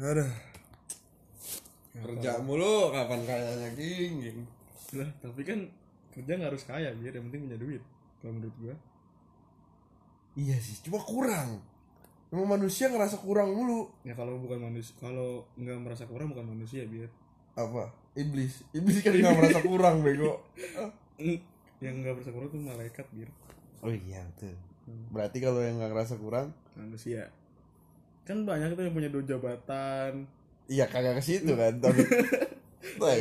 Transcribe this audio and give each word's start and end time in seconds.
Aduh. 0.00 0.32
Kerja 1.90 2.40
mulu 2.40 2.88
kapan 2.88 3.20
kayaknya 3.26 3.68
ging. 3.76 4.46
lah 4.90 5.06
tapi 5.22 5.46
kan 5.46 5.70
kerja 6.10 6.34
nggak 6.34 6.50
harus 6.50 6.66
kaya 6.66 6.90
biar 6.98 7.14
yang 7.14 7.30
penting 7.30 7.46
punya 7.46 7.58
duit 7.60 7.82
kalau 8.18 8.34
menurut 8.34 8.56
gua 8.58 8.74
Iya 10.34 10.58
sih, 10.58 10.78
cuma 10.82 10.98
kurang. 10.98 11.62
Emang 12.30 12.58
manusia 12.58 12.86
ngerasa 12.86 13.18
kurang 13.22 13.54
mulu. 13.54 13.86
ya 14.02 14.14
kalau 14.14 14.38
bukan 14.38 14.58
manusia 14.62 14.94
kalau 14.98 15.46
nggak 15.54 15.78
merasa 15.78 16.06
kurang 16.06 16.30
bukan 16.34 16.46
manusia 16.48 16.86
biar 16.86 17.06
Apa? 17.54 17.90
Iblis. 18.14 18.66
Iblis 18.74 18.98
kan 18.98 19.14
nggak 19.14 19.36
merasa 19.36 19.60
kurang 19.62 20.00
bego. 20.06 20.42
yang 21.78 21.94
nggak 22.02 22.14
merasa 22.18 22.30
kurang 22.34 22.48
tuh 22.50 22.58
malaikat 22.58 23.06
biar 23.14 23.30
Oh 23.80 23.92
iya 23.94 24.26
betul. 24.34 24.54
Berarti 25.14 25.38
kalau 25.38 25.62
yang 25.62 25.78
nggak 25.78 25.90
ngerasa 25.92 26.14
kurang, 26.18 26.50
manusia 26.74 27.30
kan 28.30 28.38
banyak 28.46 28.78
tuh 28.78 28.86
yang 28.86 28.94
punya 28.94 29.10
dua 29.10 29.26
jabatan 29.26 30.24
iya 30.70 30.86
kagak 30.86 31.18
ke 31.18 31.22
situ 31.26 31.50
kan. 31.58 31.82
Tapi 31.82 32.00
Nah. 32.96 33.12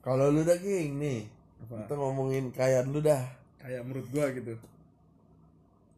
Kalau 0.00 0.32
lu 0.32 0.40
udah 0.40 0.56
ging 0.56 0.96
nih, 0.96 1.28
apa 1.60 1.84
kita 1.84 1.94
ngomongin 1.98 2.48
kaya 2.54 2.80
dulu 2.86 3.04
dah. 3.04 3.20
kayak 3.60 3.82
menurut 3.84 4.06
gua 4.08 4.30
gitu 4.30 4.54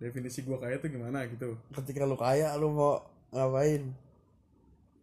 definisi 0.01 0.43
gua 0.43 0.59
kaya 0.59 0.81
tuh 0.81 0.89
gimana 0.89 1.29
gitu 1.29 1.55
Ketika 1.71 2.03
lu 2.03 2.17
kaya, 2.17 2.51
lu 2.57 2.73
mau 2.73 3.05
ngapain? 3.31 3.93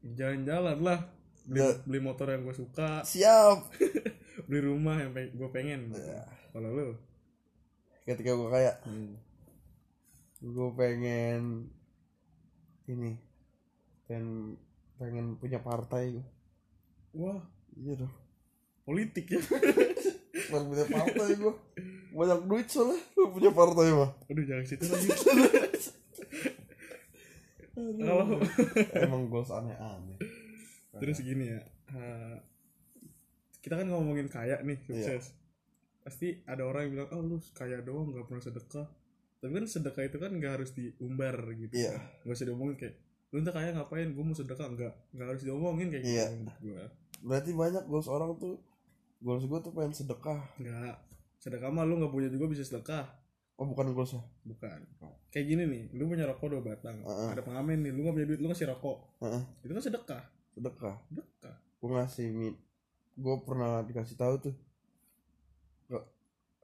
jalan-jalan 0.06 0.78
lah 0.82 1.00
beli, 1.46 1.62
beli 1.86 2.00
motor 2.02 2.30
yang 2.30 2.42
gue 2.44 2.54
suka 2.54 3.02
Siap. 3.02 3.70
beli 4.50 4.62
rumah 4.62 5.02
yang 5.02 5.14
gue 5.14 5.50
pengen 5.50 5.90
gitu. 5.90 6.12
Kalau 6.52 6.70
lu 6.70 6.88
Ketika 8.04 8.38
gua 8.38 8.50
kaya, 8.54 8.72
hmm. 8.86 9.14
Gue 10.44 10.70
pengen 10.76 11.72
ini 12.86 13.18
pengen 14.06 14.60
pengen 14.96 15.26
punya 15.42 15.60
partai. 15.60 16.16
Gua. 16.16 16.24
wah 17.16 17.42
iya 17.76 17.94
dong 18.00 18.14
politik 18.86 19.26
ya. 19.34 19.42
Pengen 20.52 20.68
punya 20.70 20.86
partai 20.86 21.28
gue 21.40 21.54
banyak 22.16 22.40
duit 22.48 22.68
soalnya 22.70 23.00
gua 23.18 23.28
punya 23.34 23.52
partai 23.52 23.86
mah. 23.92 24.12
Aduh 24.30 24.44
jangan 24.46 24.66
situ. 24.68 24.84
Lagi 24.86 25.10
kalau 27.76 28.40
emang 28.96 29.28
goals 29.28 29.52
aneh-aneh 29.52 30.18
terus 30.96 31.20
gini 31.20 31.52
ya 31.52 31.62
kita 33.60 33.82
kan 33.82 33.88
ngomongin 33.90 34.30
kaya 34.30 34.62
nih 34.62 34.78
sukses. 34.86 35.34
Pasti 36.06 36.38
ada 36.46 36.62
orang 36.70 36.86
yang 36.86 36.92
bilang 36.94 37.10
oh 37.18 37.22
lu 37.26 37.38
kaya 37.58 37.82
doang 37.82 38.14
nggak 38.14 38.30
pernah 38.30 38.44
sedekah 38.46 38.88
tapi 39.46 39.62
kan 39.62 39.70
sedekah 39.70 40.10
itu 40.10 40.18
kan 40.18 40.34
nggak 40.34 40.52
harus 40.58 40.74
diumbar 40.74 41.38
gitu. 41.54 41.70
Iya. 41.78 42.02
nggak 42.26 42.34
usah 42.34 42.50
diomongin 42.50 42.76
kayak 42.82 42.96
lu 43.30 43.46
ntar 43.46 43.54
kaya 43.54 43.78
ngapain 43.78 44.10
gue 44.10 44.24
mau 44.26 44.34
sedekah. 44.34 44.74
Nggak 44.74 44.94
nggak 45.14 45.28
harus 45.30 45.42
diomongin 45.46 45.94
kayak 45.94 46.02
Iya. 46.02 46.26
gitu 46.34 46.74
gua. 46.74 46.90
Berarti 47.22 47.52
banyak 47.54 47.84
goals 47.86 48.10
orang 48.10 48.34
tuh 48.42 48.58
goals 49.22 49.46
gue 49.46 49.60
tuh 49.62 49.70
pengen 49.70 49.94
sedekah. 49.94 50.42
Nggak. 50.58 50.98
Sedekah 51.38 51.70
mah 51.70 51.86
lu 51.86 52.02
nggak 52.02 52.10
punya 52.10 52.34
juga 52.34 52.50
bisa 52.50 52.66
sedekah. 52.66 53.06
Oh 53.62 53.70
bukan 53.70 53.94
goalsnya? 53.94 54.26
Bukan. 54.50 54.82
Kayak 55.30 55.46
gini 55.46 55.64
nih 55.70 55.84
lu 55.94 56.10
punya 56.10 56.26
rokok 56.26 56.50
dua 56.50 56.66
batang. 56.66 57.06
Heeh. 57.06 57.30
ada 57.38 57.46
pengamen 57.46 57.86
nih 57.86 57.94
lu 57.94 58.02
nggak 58.02 58.16
punya 58.18 58.28
duit 58.34 58.40
lu 58.42 58.50
ngasih 58.50 58.66
rokok. 58.74 58.98
Heeh. 59.22 59.42
itu 59.62 59.72
kan 59.78 59.84
sedekah. 59.86 60.24
Sedekah. 60.58 60.96
Sedekah. 61.06 61.56
Gue 61.78 61.90
ngasih 61.94 62.28
mit 62.34 62.58
gue 63.14 63.36
pernah 63.46 63.86
dikasih 63.86 64.18
tahu 64.18 64.42
tuh 64.42 64.56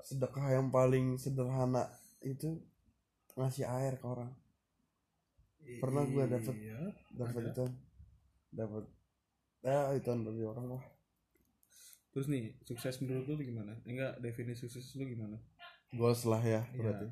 sedekah 0.01 0.57
yang 0.57 0.73
paling 0.73 1.15
sederhana 1.15 1.85
itu 2.25 2.57
ngasih 3.35 3.65
air 3.65 3.95
ke 3.95 4.05
orang. 4.05 4.31
Pernah 5.79 6.03
gua 6.09 6.25
dapet. 6.25 6.55
iya 6.57 6.79
dapat 7.13 7.41
Ada. 7.45 7.51
itu 7.53 7.65
dapat 8.51 8.83
ya 9.61 9.77
itu 9.93 10.09
dari 10.09 10.43
orang 10.43 10.67
lah. 10.73 10.83
Terus 12.11 12.27
nih 12.27 12.51
sukses 12.65 12.99
menurut 12.99 13.23
lu 13.25 13.39
gimana? 13.39 13.77
Enggak 13.87 14.19
definisi 14.19 14.67
sukses 14.67 14.91
lu 14.97 15.05
gimana? 15.05 15.39
Goals 15.91 16.25
lah 16.27 16.41
ya 16.41 16.65
Iya. 16.65 16.75
berarti. 16.75 17.07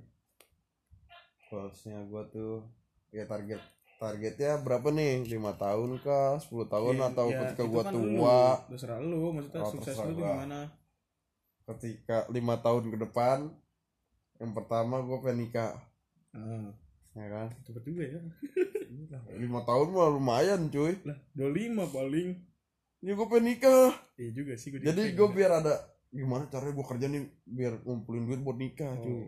Goalsnya 1.50 1.98
gue 2.06 2.24
tuh 2.30 2.54
ya 3.10 3.26
target 3.26 3.62
targetnya 3.98 4.62
berapa 4.62 4.88
nih? 4.90 5.28
Lima 5.28 5.56
tahun 5.56 6.00
kah? 6.00 6.40
10 6.40 6.68
tahun 6.68 6.96
Ya, 6.96 7.10
atau 7.12 7.28
ya, 7.32 7.40
ketika 7.44 7.64
gue 7.68 7.84
kan 7.84 7.94
tua? 7.94 8.40
Lu, 8.56 8.68
terserah 8.72 9.00
lu 9.04 9.20
maksudnya 9.34 9.62
Oh, 9.62 9.72
sukses 9.72 9.96
lu 9.98 10.14
tuh 10.14 10.16
gimana? 10.20 10.60
Ketika 11.70 12.18
lima 12.34 12.56
tahun 12.60 12.84
ke 12.90 12.98
depan 12.98 13.38
yang 14.40 14.52
pertama 14.56 15.04
gue 15.04 15.18
pengen 15.20 15.46
nikah 15.46 15.76
ah 16.36 16.70
ya 17.18 17.28
kan? 17.28 17.48
Cepet 17.66 17.84
juga 17.84 18.04
ya. 18.06 18.22
Lima 19.38 19.66
tahun 19.66 19.88
mah 19.94 20.10
lumayan 20.14 20.70
cuy. 20.70 20.96
Lah 21.06 21.18
25 21.36 21.90
paling. 21.90 22.30
Ya 23.00 23.16
gue 23.16 23.28
pengen 23.32 23.46
nikah. 23.56 23.92
Iya 24.20 24.30
juga 24.36 24.54
sih 24.60 24.76
gue 24.76 24.84
jadi 24.84 25.16
gue 25.16 25.28
biar 25.32 25.64
ada 25.64 25.74
gimana 26.10 26.50
caranya 26.50 26.74
gue 26.76 26.86
kerja 26.86 27.06
nih 27.08 27.22
biar 27.48 27.74
ngumpulin 27.86 28.28
duit 28.28 28.42
buat 28.44 28.58
nikah 28.60 28.92
cuy. 29.00 29.14
Oh, 29.14 29.28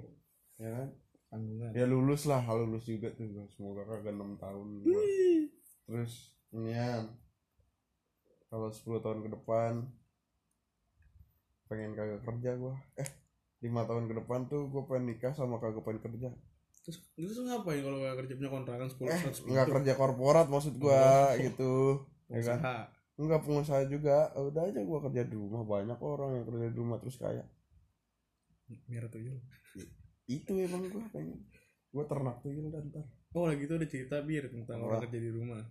ya 0.60 0.70
kan? 0.76 0.88
Tanggungan. 1.32 1.72
Ya 1.72 1.86
lulus 1.88 2.28
lah 2.28 2.44
lulus 2.44 2.84
juga 2.84 3.08
tuh 3.16 3.28
semoga 3.56 3.88
kagak 3.88 4.14
enam 4.14 4.36
tahun. 4.36 4.84
Wih. 4.84 5.48
terus 5.88 6.32
ini 6.56 6.72
ya 6.72 7.04
kalau 8.48 8.72
10 8.72 9.04
tahun 9.04 9.20
ke 9.28 9.30
depan 9.36 9.88
pengen 11.72 11.96
kagak 11.96 12.22
kerja 12.28 12.60
gua. 12.60 12.76
Eh 13.00 13.08
lima 13.62 13.86
tahun 13.86 14.10
ke 14.10 14.14
depan 14.26 14.50
tuh 14.50 14.68
gue 14.68 14.84
pengen 14.90 15.16
nikah 15.16 15.32
sama 15.32 15.62
kagak 15.62 15.86
pengen 15.86 16.02
kerja 16.04 16.30
terus 16.82 16.98
terus 17.14 17.38
lu 17.38 17.46
ngapain 17.46 17.82
kalau 17.86 17.98
nggak 18.02 18.18
kerja 18.26 18.34
punya 18.42 18.50
kontrakan 18.50 18.90
10 18.90 19.06
eh 19.06 19.22
100 19.30 19.54
nggak 19.54 19.68
kerja 19.70 19.94
korporat 19.94 20.48
maksud 20.50 20.74
gua 20.82 21.30
Oh. 21.30 21.38
gitu. 21.38 21.74
ya 22.32 22.40
kan 22.42 22.58
usaha 22.58 22.80
nggak 23.22 23.42
pengusaha 23.46 23.82
juga. 23.86 24.34
Udah 24.34 24.66
aja 24.66 24.82
gua 24.82 25.00
kerja 25.06 25.22
di 25.30 25.36
rumah 25.38 25.62
banyak 25.62 26.00
orang 26.02 26.42
yang 26.42 26.46
kerja 26.50 26.68
di 26.74 26.78
rumah 26.82 26.98
terus 26.98 27.22
kaya 27.22 27.46
merah 28.90 29.12
tuyul. 29.14 29.38
Itu 30.26 30.58
emang 30.58 30.90
gua 30.90 31.06
pengen 31.14 31.46
gua 31.94 32.06
ternak 32.10 32.42
tuyul 32.42 32.74
dan 32.74 32.90
ntar. 32.90 33.06
Oh 33.38 33.46
lagi 33.46 33.70
tuh 33.70 33.78
ada 33.78 33.88
cerita 33.88 34.26
bir 34.26 34.50
tentang 34.50 34.82
orang 34.82 35.06
kerja 35.06 35.20
di 35.22 35.32
rumah. 35.32 35.62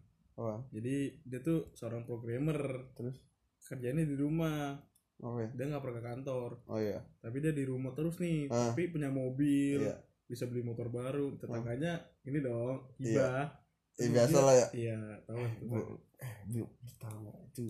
Wah, 0.40 0.62
jadi 0.72 1.20
dia 1.26 1.40
tuh 1.44 1.68
seorang 1.76 2.08
programmer. 2.08 2.88
Terus? 2.96 3.20
Kerjanya 3.60 4.08
di 4.08 4.16
rumah. 4.16 4.72
Oke. 5.20 5.52
Dia 5.52 5.68
nggak 5.68 5.82
pernah 5.84 5.96
ke 6.00 6.04
kantor. 6.06 6.50
Oh 6.64 6.80
iya. 6.80 7.04
Tapi 7.20 7.36
dia 7.44 7.52
di 7.52 7.64
rumah 7.68 7.92
terus 7.92 8.16
nih. 8.16 8.48
Ah. 8.48 8.72
tapi 8.72 8.88
punya 8.88 9.12
mobil. 9.12 9.84
Iya. 9.84 10.00
Bisa 10.30 10.46
beli 10.46 10.62
motor 10.62 10.86
baru 10.86 11.34
tetangganya 11.36 11.98
ini 12.22 12.38
dong 12.38 12.86
Iya. 12.96 13.10
hibah. 13.10 13.44
Eh, 13.90 13.98
Terus 13.98 14.10
biasa 14.14 14.38
lah 14.40 14.54
ya? 14.54 14.66
Iya 14.72 14.98
tahu 15.26 15.36
lah 15.36 15.52
eh 16.16 16.36
tahu. 16.96 17.26
Itu 17.44 17.64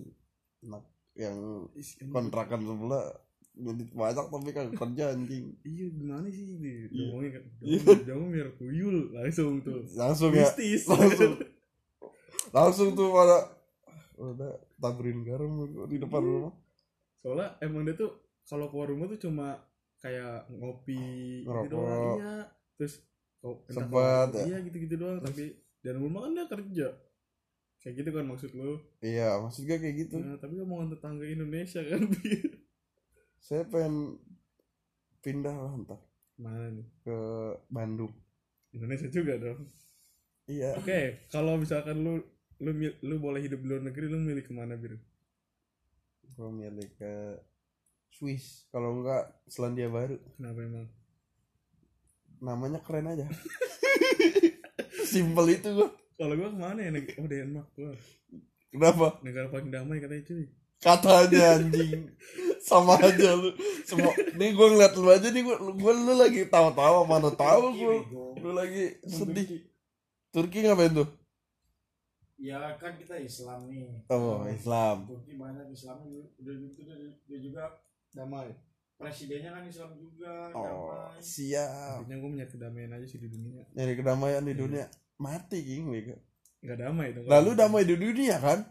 anak 0.61 0.83
yang 1.13 1.37
Is- 1.73 1.97
emang- 1.99 2.29
kontrakan 2.29 2.61
sebelah. 2.61 3.05
Jadi 3.51 3.83
banyak 3.91 4.25
tapi 4.27 4.49
kagak 4.49 4.79
kerja 4.79 5.03
anjing. 5.11 5.45
Iya 5.61 5.85
gimana 5.91 6.23
sih 6.29 6.45
di 6.55 6.87
Iya. 6.87 7.03
ngomongin 7.03 7.31
kan 7.33 7.43
Iya. 7.59 7.81
jangan 8.05 8.27
biar 8.29 8.49
tuyul 8.55 8.97
langsung 9.11 9.59
tuh. 9.59 9.81
Langsung 9.91 10.31
ya? 10.31 10.47
Mistis. 10.47 10.85
Langsung. 10.85 11.33
Langsung 12.55 12.89
tuh 12.93 13.09
pada 13.11 13.37
udah 14.15 14.51
taburin 14.77 15.25
garam 15.25 15.51
di 15.85 15.97
depan 15.97 16.21
Iya. 16.21 16.29
rumah. 16.29 16.53
Soalnya 17.19 17.47
emang 17.59 17.83
dia 17.83 17.95
tuh 17.95 18.11
kalau 18.43 18.67
keluar 18.67 18.87
rumah 18.87 19.07
tuh 19.07 19.19
cuma 19.19 19.59
kayak 20.01 20.49
ngopi 20.49 20.97
gitu 21.45 21.49
Ngerokok. 21.49 21.69
doang 21.69 22.05
iya. 22.17 22.35
Terus 22.75 22.93
entah 23.41 23.73
Sebat, 23.73 24.29
ya. 24.37 24.43
iya 24.53 24.57
gitu 24.65 24.77
gitu 24.85 24.95
doang 25.01 25.17
tapi 25.21 25.53
dan 25.81 25.95
rumah 25.97 26.25
kan 26.25 26.31
dia 26.37 26.45
kerja. 26.49 26.87
Kayak 27.81 27.93
gitu 28.01 28.09
kan 28.13 28.25
maksud 28.29 28.51
lu. 28.53 28.77
Iya 29.01 29.41
maksud 29.41 29.65
gue 29.65 29.77
kayak 29.77 29.95
gitu. 30.05 30.17
Nah, 30.21 30.37
tapi 30.37 30.61
omongan 30.61 30.93
tetangga 30.93 31.25
Indonesia 31.25 31.81
kan 31.81 32.01
saya 33.45 33.65
pengen 33.65 34.21
pindah 35.25 35.53
lah 35.53 35.73
ntar 35.85 36.01
mana 36.37 36.69
nih? 36.73 36.87
Ke 37.05 37.17
Bandung. 37.69 38.13
Indonesia 38.73 39.09
juga 39.09 39.37
dong. 39.37 39.65
Iya. 40.49 40.77
Oke 40.77 41.25
kalau 41.29 41.57
misalkan 41.57 42.01
lu 42.01 42.21
lu 42.61 42.71
lu 43.01 43.15
boleh 43.17 43.41
hidup 43.41 43.61
di 43.61 43.67
luar 43.69 43.81
negeri 43.81 44.05
lu 44.09 44.17
milih 44.21 44.45
ke 44.45 44.53
mana 44.53 44.77
bir? 44.77 44.97
Gue 46.37 46.49
milih 46.49 46.89
ke 46.97 47.13
Swiss. 48.11 48.67
Kalau 48.69 49.01
enggak 49.01 49.31
Selandia 49.47 49.87
Baru. 49.87 50.19
Kenapa 50.35 50.59
emang? 50.61 50.87
Namanya 52.41 52.79
keren 52.83 53.07
aja. 53.07 53.25
Simpel 55.11 55.55
itu 55.55 55.69
gua. 55.71 55.89
Kalau 56.19 56.33
gua 56.37 56.49
ke 56.53 56.59
mana 56.59 56.79
ya 56.83 56.91
Neg- 56.93 57.15
oh 57.17 57.27
Denmark 57.27 57.69
gua. 57.73 57.93
Kenapa? 58.71 59.07
Negara 59.23 59.47
paling 59.51 59.71
damai 59.71 59.99
katanya 59.99 60.23
cuy. 60.23 60.45
Katanya 60.81 61.61
anjing. 61.61 62.09
Sama 62.63 62.97
aja 62.97 63.37
lu. 63.37 63.53
Semua 63.85 64.13
nih 64.33 64.49
gue 64.55 64.67
ngeliat 64.71 64.93
lu 64.97 65.09
aja 65.13 65.27
nih 65.29 65.43
gue 65.45 65.55
gue 65.77 65.93
lu 65.93 66.13
lagi 66.17 66.41
tawa-tawa 66.49 67.05
mana 67.05 67.29
tahu 67.29 67.75
gue 67.75 67.95
lu 68.41 68.51
lagi 68.55 68.97
sedih. 69.05 69.61
Turki 70.33 70.63
ngapain 70.65 70.95
tuh? 70.95 71.09
Ya 72.41 72.73
kan 72.81 72.97
kita 72.97 73.21
Islam 73.21 73.69
nih. 73.69 73.85
oh 74.09 74.41
Islam. 74.49 75.05
Turki 75.05 75.37
banyak 75.37 75.69
Islam. 75.69 76.01
Udah 76.41 76.53
gitu 76.57 76.81
dia 77.29 77.39
juga 77.43 77.77
damai. 78.11 78.51
Presidennya 79.01 79.49
kan 79.49 79.65
Islam 79.65 79.97
juga. 79.97 80.53
oh 80.53 80.61
damai. 80.61 81.17
siap. 81.17 82.05
Intinya 82.05 82.17
gua 82.21 82.29
mencari 82.29 82.51
kedamaian 82.53 82.91
aja 82.93 83.05
sih 83.09 83.17
di 83.17 83.29
dunia. 83.31 83.63
Nyari 83.73 83.93
kedamaian 83.97 84.43
di 84.45 84.53
dunia. 84.53 84.85
Mati 85.17 85.59
king 85.61 85.89
bego 85.89 86.17
nggak 86.61 86.77
damai 86.77 87.09
dong. 87.09 87.25
Lalu 87.25 87.49
damai 87.57 87.83
di 87.89 87.97
dunia 87.97 88.37
kan? 88.37 88.61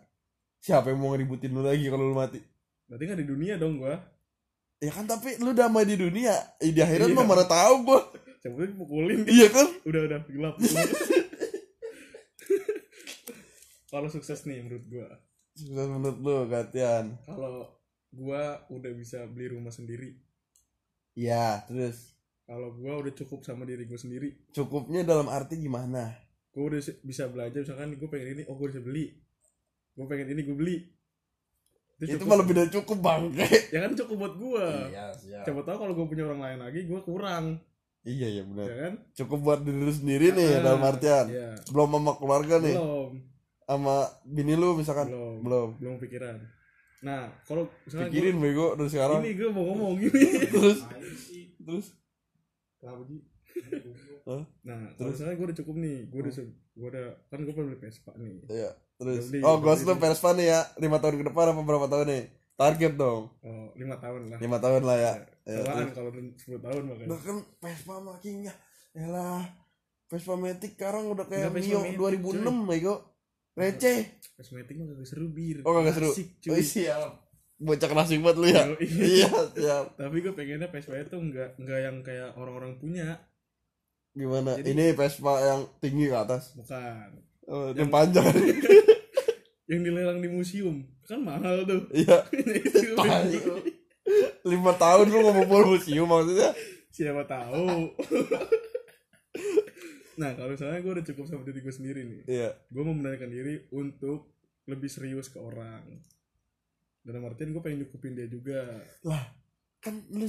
Siapa 0.62 0.94
yang 0.94 1.02
mau 1.02 1.10
ngeributin 1.10 1.50
lu 1.50 1.66
lagi 1.66 1.90
kalau 1.90 2.06
lu 2.06 2.14
mati? 2.14 2.38
Berarti 2.86 3.02
nggak 3.02 3.20
di 3.20 3.26
dunia 3.26 3.54
dong 3.58 3.82
gua. 3.82 3.98
Ya 4.78 4.94
kan 4.94 5.10
tapi 5.10 5.36
lu 5.42 5.50
damai 5.50 5.82
di 5.84 5.98
dunia. 5.98 6.32
Eh, 6.62 6.70
di 6.70 6.78
akhirat 6.78 7.10
Iya. 7.10 7.16
mah 7.18 7.26
mana 7.26 7.44
tahu 7.50 7.74
gua. 7.82 8.00
Cabut 8.40 8.70
pukulin? 8.78 9.26
Iya 9.26 9.50
kan? 9.50 9.66
Udah 9.84 10.00
udah. 10.06 10.20
Gelap. 10.30 10.54
Kalau 13.90 14.06
sukses 14.06 14.46
nih 14.46 14.62
menurut 14.62 14.86
gua. 14.86 15.08
Sukses 15.58 15.86
menurut 15.90 16.18
lu 16.22 16.46
gantian 16.46 17.18
kalau 17.26 17.66
gua 18.10 18.62
udah 18.68 18.92
bisa 18.94 19.24
beli 19.30 19.50
rumah 19.50 19.70
sendiri. 19.70 20.18
Ya 21.14 21.62
terus? 21.66 22.14
Kalau 22.46 22.74
gua 22.74 22.98
udah 23.02 23.12
cukup 23.14 23.46
sama 23.46 23.62
diri 23.66 23.86
gua 23.86 23.98
sendiri. 23.98 24.34
Cukupnya 24.50 25.06
dalam 25.06 25.30
arti 25.30 25.58
gimana? 25.58 26.14
Gue 26.50 26.66
udah 26.66 26.82
bisa 27.06 27.30
belajar 27.30 27.62
misalkan 27.62 27.94
gue 27.94 28.08
pengen 28.10 28.28
ini 28.34 28.42
oh 28.50 28.58
gue 28.58 28.74
bisa 28.74 28.82
beli. 28.82 29.14
Gue 29.94 30.06
pengen 30.10 30.34
ini 30.34 30.42
gue 30.42 30.56
beli. 30.58 30.76
Itu 32.02 32.26
mah 32.26 32.42
lebih 32.42 32.54
dari 32.58 32.70
cukup 32.74 32.98
bang. 32.98 33.30
Ya 33.74 33.86
kan 33.86 33.94
cukup 33.94 34.16
buat 34.18 34.34
gue 34.34 34.66
iya 34.90 35.14
siap. 35.14 35.46
Coba 35.46 35.60
tahu 35.62 35.76
kalau 35.86 35.94
gue 35.94 36.06
punya 36.10 36.26
orang 36.26 36.42
lain 36.42 36.58
lagi 36.58 36.80
gue 36.90 37.00
kurang. 37.06 37.62
Iya 38.02 38.40
ya 38.40 38.42
benar. 38.42 38.66
Ya 38.66 38.76
kan? 38.82 38.92
Cukup 39.14 39.38
buat 39.46 39.60
diri 39.62 39.78
lu 39.78 39.92
sendiri 39.94 40.34
nih 40.34 40.58
Ah, 40.58 40.62
dalam 40.74 40.82
artian. 40.82 41.26
Iya. 41.30 41.50
belum 41.70 41.88
sama 41.94 42.12
keluarga 42.18 42.54
nih? 42.58 42.74
Belum. 42.74 43.10
Sama 43.70 43.96
bini 44.26 44.54
lu 44.58 44.68
misalkan? 44.74 45.06
Belum. 45.06 45.34
Belum. 45.46 45.68
Belum 45.78 45.96
pikiran 46.02 46.36
nah 47.00 47.32
kalau 47.48 47.64
misalkan 47.88 48.12
pikirin 48.12 48.36
bego 48.36 48.66
dari 48.76 48.84
gua, 48.84 48.92
sekarang. 48.92 49.20
Ini 49.24 49.32
gue 49.36 49.50
mau 49.52 49.64
ngomong 49.72 49.92
gini. 49.96 50.22
Terus? 50.54 50.78
Sih? 51.16 51.44
terus? 51.60 51.86
Kenapa? 52.80 53.02
Hah? 54.30 54.44
nah 54.64 54.80
kalau 54.96 55.10
misalnya 55.12 55.34
gue 55.36 55.46
udah 55.52 55.58
cukup 55.60 55.74
nih 55.80 55.96
gue 56.08 56.20
udah 56.22 56.32
gue 56.80 56.88
udah 56.88 57.06
kan 57.28 57.38
gue 57.44 57.52
beli 57.52 57.76
Vespa 57.76 58.12
nih. 58.16 58.36
Iya, 58.48 58.70
terus? 58.96 59.28
Beli, 59.28 59.38
oh 59.44 59.56
lu 59.60 59.68
beli. 59.68 60.00
Vespa 60.00 60.30
nih 60.32 60.46
ya 60.48 60.60
lima 60.80 60.96
tahun 60.96 61.16
ke 61.20 61.24
depan 61.28 61.52
apa 61.52 61.60
berapa 61.60 61.86
tahun 61.88 62.06
nih? 62.08 62.24
Target 62.56 62.92
dong. 62.96 63.22
Oh 63.44 63.68
lima 63.76 63.96
tahun 64.00 64.20
lah. 64.32 64.38
Lima 64.40 64.58
tahun 64.60 64.82
lah 64.84 64.96
ya. 64.96 65.12
Ya 65.48 65.60
terus. 65.64 65.92
kalau 65.96 66.10
10 66.12 66.36
tahun 66.64 66.82
makanya? 66.88 67.08
Udah 67.08 67.20
kan 67.20 67.36
Vespa 67.60 67.94
makin 68.00 68.34
ya. 68.48 68.54
Yalah 68.96 69.44
Vespa 70.10 70.34
Matic 70.34 70.74
sekarang 70.74 71.06
udah 71.06 71.26
kayak 71.30 71.54
Mio 71.54 71.80
Matic, 71.86 71.94
2006 72.42 72.70
bego 72.70 72.94
receh. 73.58 73.98
Kosmetik 74.36 74.76
mah 74.78 74.94
gak 74.94 75.08
seru 75.08 75.26
bir. 75.30 75.64
Oh 75.64 75.80
gak 75.80 75.96
seru. 75.96 76.10
Asik, 76.12 76.28
oh, 76.50 76.56
cuy. 76.56 76.64
siap 76.64 77.10
bocah 77.60 77.88
klasik 77.92 78.24
banget 78.24 78.36
lu 78.40 78.48
ya? 78.48 78.64
Iya 79.20 79.28
siap 79.52 79.86
tapi 80.00 80.24
gue 80.24 80.32
pengennya 80.32 80.72
Vespa 80.72 80.96
itu 80.96 81.20
nggak 81.20 81.60
nggak 81.60 81.78
yang 81.84 81.96
kayak 82.00 82.32
orang-orang 82.40 82.80
punya. 82.80 83.20
Gimana? 84.16 84.56
Jadi- 84.56 84.72
ini 84.72 84.84
Vespa 84.96 85.36
yang 85.44 85.60
tinggi 85.78 86.08
ke 86.08 86.16
atas? 86.16 86.56
Bukan. 86.56 87.20
Oh, 87.50 87.68
yang 87.76 87.92
panjang 87.92 88.24
yang 89.70 89.80
dilelang 89.84 90.24
di 90.24 90.28
museum. 90.32 90.82
Kan 91.04 91.20
mahal 91.22 91.68
tuh. 91.68 91.84
Iya. 91.92 92.24
Lima 94.50 94.72
tahun 94.74 95.06
lu 95.12 95.18
ngomong 95.22 95.76
museum 95.76 96.08
maksudnya? 96.08 96.50
Siapa 96.90 97.22
tahu 97.22 97.94
nah 100.20 100.36
kalau 100.36 100.52
misalnya 100.52 100.84
gue 100.84 100.92
udah 101.00 101.06
cukup 101.08 101.24
sama 101.24 101.42
diri 101.48 101.64
gue 101.64 101.72
sendiri 101.72 102.00
nih 102.04 102.22
iya. 102.28 102.52
gue 102.68 102.84
membenarkan 102.84 103.32
diri 103.32 103.64
untuk 103.72 104.36
lebih 104.70 104.86
serius 104.86 105.26
ke 105.26 105.42
orang. 105.42 105.82
Dalam 107.02 107.26
artian 107.26 107.50
gue 107.50 107.62
pengen 107.64 107.82
nyukupin 107.82 108.14
dia 108.14 108.30
juga. 108.30 108.62
Lah 109.02 109.24
kan 109.80 109.96
lu 110.12 110.28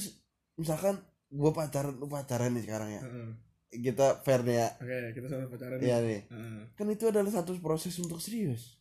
misalkan 0.55 0.95
gua 1.31 1.51
pacaran 1.51 1.95
lu 1.99 2.07
pacaran 2.07 2.51
nih 2.55 2.63
sekarang 2.63 2.89
ya. 2.91 3.01
Heeh. 3.03 3.29
kita 3.71 4.19
fair 4.27 4.43
nih 4.43 4.55
ya. 4.59 4.69
Oke 4.79 4.97
kita 5.15 5.27
sama 5.27 5.47
pacaran 5.51 5.77
nih. 5.79 5.85
Iya 5.87 5.97
nih. 6.03 6.21
Heeh. 6.27 6.61
kan 6.75 6.87
itu 6.87 7.03
adalah 7.07 7.31
satu 7.31 7.51
proses 7.59 7.95
untuk 7.99 8.19
serius. 8.23 8.79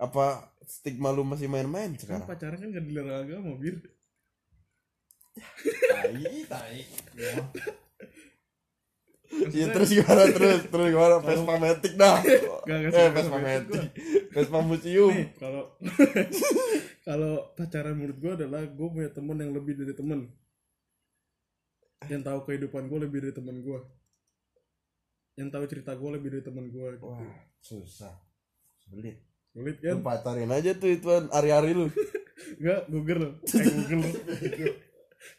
Apa 0.00 0.50
stigma 0.66 1.12
lu 1.14 1.22
masih 1.22 1.46
main-main 1.46 1.92
kan 1.94 2.00
sekarang? 2.00 2.26
pacaran 2.26 2.58
kan 2.58 2.68
gak 2.74 2.84
dilarang 2.88 3.22
agama 3.28 3.54
bir. 3.60 3.76
Tai, 5.92 6.26
tai. 6.48 7.72
Ya. 9.32 9.46
Iya 9.48 9.66
terus 9.72 9.88
gimana? 9.96 10.22
Terus 10.28 10.60
terus 10.68 10.86
gimana? 10.92 11.16
Vespa 11.24 11.54
Matic 11.56 11.92
dah. 11.96 12.20
Gak, 12.68 12.78
gak 12.84 12.92
eh 12.92 13.08
Vespa 13.16 13.38
Matic. 13.40 13.82
Vespa 14.28 14.58
Museum 14.60 15.14
kalau 15.40 15.62
kalau 17.08 17.32
pacaran 17.56 17.96
menurut 17.96 18.18
gue 18.20 18.32
adalah 18.44 18.62
gue 18.68 18.88
punya 18.92 19.10
temen 19.10 19.36
yang 19.40 19.52
lebih 19.56 19.74
dari 19.80 19.96
temen. 19.96 20.28
Yang 22.12 22.22
tahu 22.28 22.38
kehidupan 22.44 22.92
gue 22.92 22.98
lebih 23.08 23.18
dari 23.24 23.34
temen 23.34 23.56
gue 23.64 23.80
yang 25.40 25.48
tahu 25.48 25.64
cerita 25.64 25.96
gue 25.96 26.10
lebih 26.12 26.28
dari 26.28 26.44
temen 26.44 26.68
gue 26.68 26.86
gitu. 26.96 27.08
wah 27.08 27.24
susah. 27.64 28.12
Sulit. 28.84 29.16
Sulit 29.52 29.80
lu 29.80 30.00
kan? 30.00 30.04
pacarin 30.04 30.52
aja 30.52 30.76
tuh 30.76 30.92
ituan 30.92 31.32
hari-hari 31.32 31.72
lu. 31.72 31.88
Enggak 32.60 32.80
google. 32.92 33.40
Eh 33.56 33.64
google. 33.64 34.04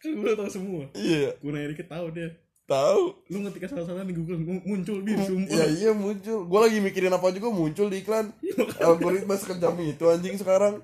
Kan 0.02 0.12
gue 0.18 0.34
tahu 0.34 0.50
semua. 0.50 0.84
Iya. 0.98 1.38
Gue 1.38 1.50
nanya 1.54 1.70
dikit 1.78 1.90
tahu 1.94 2.10
dia 2.10 2.34
tahu 2.66 3.02
lu 3.28 3.38
ngetik 3.42 3.66
salah-salah 3.66 4.02
di 4.02 4.14
google 4.14 4.38
mu- 4.38 4.64
muncul 4.64 5.00
bir 5.00 5.20
sumpah 5.20 5.52
Iya 5.52 5.66
iya 5.70 5.92
muncul. 5.92 6.44
Gua 6.44 6.64
lagi 6.64 6.80
mikirin 6.80 7.10
apa 7.10 7.30
juga 7.30 7.50
muncul 7.50 7.88
di 7.88 8.00
iklan. 8.00 8.32
Algoritma 8.82 9.36
sekejam 9.36 9.76
itu 9.80 10.04
anjing 10.06 10.36
sekarang. 10.36 10.80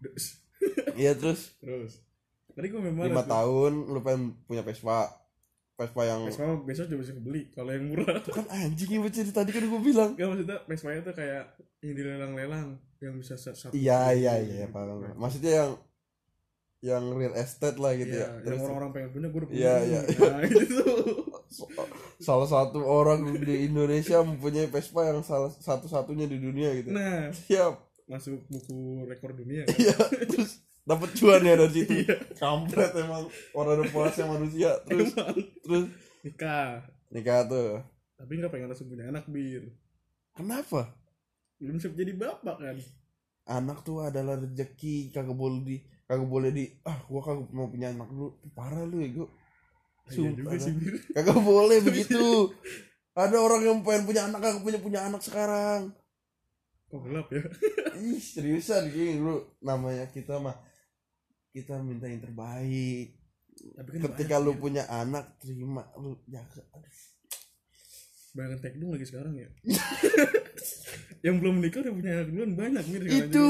Iya 0.94 1.12
terus 1.12 1.52
terus 1.58 2.00
tadi 2.48 2.66
gue 2.66 2.78
memang 2.78 3.04
lima 3.04 3.20
tahun 3.22 3.84
lu 3.84 4.00
pengen 4.00 4.32
punya 4.44 4.62
Vespa. 4.62 5.12
Vespa 5.74 6.02
yang 6.02 6.24
Vespa 6.24 6.46
mah 6.46 6.62
besok 6.62 6.86
juga 6.86 7.02
bisa 7.02 7.12
kebeli 7.12 7.50
kalau 7.50 7.68
yang 7.68 7.90
murah 7.90 8.16
Itu 8.16 8.30
kan 8.30 8.46
anjing 8.48 8.88
yang 8.88 9.04
cerita 9.08 9.42
tadi 9.42 9.50
kan 9.50 9.66
gua 9.66 9.82
bilang. 9.82 10.10
Gak 10.14 10.24
maksudnya 10.24 10.56
Vespa 10.64 10.88
itu 10.94 11.12
kayak 11.12 11.44
yang 11.80 11.92
dilelang-lelang 11.92 12.68
yang 12.98 13.14
bisa 13.14 13.34
sa- 13.34 13.52
satu 13.52 13.74
Iya 13.74 14.14
iya 14.14 14.32
gitu. 14.40 14.54
iya 14.54 14.66
paham. 14.68 15.02
Maksudnya 15.14 15.52
yang 15.58 15.70
yang 16.84 17.16
real 17.16 17.32
estate 17.32 17.80
lah 17.80 17.96
gitu 17.96 18.12
Iya, 18.12 18.28
ya. 18.28 18.44
Terus 18.44 18.60
orang-orang 18.60 18.90
pengen 18.92 19.10
punya 19.16 19.28
gue 19.32 19.40
udah 19.40 19.48
punya. 19.48 19.60
Iya, 19.64 19.74
iya. 19.80 20.00
Nah, 20.36 20.40
itu 20.44 20.64
tuh. 20.76 20.96
salah 22.28 22.44
satu 22.44 22.84
orang 22.84 23.24
di 23.40 23.64
Indonesia 23.64 24.20
mempunyai 24.20 24.68
Vespa 24.68 25.08
yang 25.08 25.24
salah 25.24 25.48
satu-satunya 25.48 26.28
di 26.28 26.36
dunia 26.36 26.76
gitu. 26.76 26.92
Nah, 26.92 27.32
Siap. 27.32 27.72
masuk 28.04 28.36
buku 28.52 29.08
rekor 29.08 29.32
dunia. 29.32 29.64
kan? 29.64 29.72
Iya, 29.80 29.96
terus 30.28 30.60
dapat 30.84 31.08
cuan 31.16 31.40
ya 31.40 31.56
dari 31.56 31.72
situ. 31.72 31.92
Iya. 32.04 32.16
Kampret 32.36 32.92
emang 33.00 33.24
orang 33.56 33.88
puasnya 33.88 34.28
manusia. 34.28 34.76
Terus 34.84 35.16
Emang. 35.16 35.34
terus 35.64 35.84
Nikah. 36.20 36.84
nikah 37.08 37.40
tuh. 37.48 37.80
Tapi 38.20 38.44
gak 38.44 38.52
pengen 38.52 38.68
langsung 38.68 38.92
punya 38.92 39.08
anak 39.08 39.24
bir. 39.32 39.72
Kenapa? 40.36 40.92
Belum 41.56 41.80
siap 41.80 41.96
jadi 41.96 42.12
bapak 42.12 42.56
kan. 42.60 42.76
Anak 43.48 43.88
tuh 43.88 44.04
adalah 44.04 44.36
rezeki 44.36 45.12
kagak 45.12 45.32
boleh 45.32 45.64
di 45.64 45.76
kagak 46.04 46.28
boleh 46.28 46.50
di 46.52 46.64
ah 46.84 46.98
gua 47.08 47.20
kagak 47.24 47.48
mau 47.52 47.68
punya 47.72 47.88
anak 47.90 48.08
dulu 48.12 48.36
parah 48.52 48.84
lu 48.84 49.00
ya 49.00 49.08
gua 49.12 49.28
Iya 50.04 50.36
juga 50.36 50.56
sih 50.60 50.72
kagak 51.16 51.40
boleh 51.40 51.78
begitu 51.88 52.52
ada 53.16 53.36
orang 53.40 53.62
yang 53.64 53.78
pengen 53.80 54.04
punya 54.04 54.28
anak 54.28 54.40
kagak 54.44 54.60
punya 54.60 54.78
punya 54.80 55.00
anak 55.08 55.24
sekarang 55.24 55.96
Kok 56.92 57.00
gelap 57.08 57.26
ya? 57.32 57.42
ih 58.04 58.20
seriusan 58.20 58.92
gini 58.92 59.16
lu 59.18 59.40
namanya 59.64 60.04
kita 60.12 60.36
mah 60.36 60.54
kita 61.54 61.80
minta 61.80 62.04
yang 62.10 62.20
terbaik 62.20 63.16
Tapi 63.54 63.88
kan 63.96 64.00
ketika 64.12 64.36
lu 64.42 64.58
Bir. 64.58 64.60
punya 64.60 64.82
anak 64.90 65.38
terima 65.38 65.86
lu 65.94 66.18
jaga. 66.26 66.62
Banyak 68.34 68.58
teknik 68.58 68.98
lagi 68.98 69.06
sekarang 69.06 69.34
ya. 69.38 69.46
yang 71.26 71.38
belum 71.38 71.62
menikah 71.62 71.86
udah 71.86 71.94
punya 71.94 72.10
anak 72.18 72.26
duluan 72.34 72.52
banyak 72.58 72.84
mir. 72.90 73.02
sekarang 73.06 73.30
itu. 73.30 73.46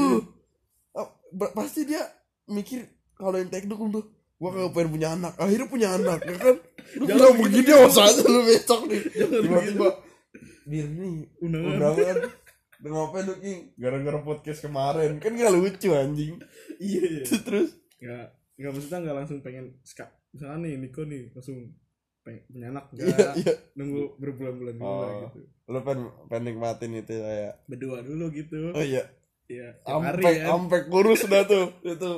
Oh, 0.93 1.09
pasti 1.57 1.89
dia 1.89 2.05
mikir 2.47 2.85
kalau 3.13 3.37
yang 3.37 3.49
teknik 3.49 3.75
tuh 3.75 4.05
gua 4.35 4.49
kagak 4.51 4.71
pengen 4.75 4.89
punya 4.91 5.09
anak. 5.15 5.33
Akhirnya 5.39 5.67
punya 5.67 5.89
anak 5.95 6.19
ya 6.21 6.35
kan? 6.35 6.55
Lu 6.99 7.03
Jangan 7.09 7.33
begini 7.39 7.71
awas 7.71 7.97
aja 7.97 8.21
lu 8.21 8.41
besok 8.43 8.81
nih. 8.87 9.01
Jangan 9.15 9.39
tiba-tiba 9.41 9.89
bir 10.65 10.85
nih 10.89 11.13
Undangan. 11.39 11.71
undangan. 11.71 12.17
Udah 12.75 12.91
ngapain 12.91 13.23
lu 13.25 13.35
king 13.39 13.59
gara-gara 13.79 14.19
podcast 14.19 14.59
kemarin. 14.59 15.11
Kan 15.17 15.39
gak 15.39 15.53
lucu 15.53 15.89
anjing. 15.91 16.35
Iya 16.77 17.03
iya. 17.07 17.23
terus? 17.47 17.69
Gak 17.97 18.27
Gak 18.55 18.71
maksudnya 18.71 18.99
gak 19.03 19.17
langsung 19.19 19.39
pengen 19.39 19.75
ska, 19.83 20.07
Misalnya 20.31 20.63
nih 20.63 20.73
Niko 20.79 21.03
nih 21.03 21.27
langsung 21.31 21.75
pengen 22.21 22.41
punya 22.47 22.67
anak 22.71 22.85
iya 22.91 23.05
Gak 23.11 23.33
iya. 23.39 23.53
Nunggu 23.75 24.15
berbulan-bulan 24.15 24.75
dulu 24.75 24.83
Oh. 24.83 25.11
gitu. 25.27 25.39
Lu 25.65 25.79
pengen 25.79 26.01
pengen 26.27 26.43
nikmatin 26.45 26.91
itu 26.93 27.13
ya? 27.15 27.51
Berdua 27.65 27.99
dulu 27.99 28.25
gitu. 28.31 28.71
Oh 28.71 28.83
iya 28.83 29.07
Iya 29.45 29.77
ampe 29.85 30.25
kan. 30.41 30.45
ampe 30.57 30.77
kurus 30.89 31.21
dah 31.25 31.45
tuh 31.45 31.69
itu. 31.81 32.11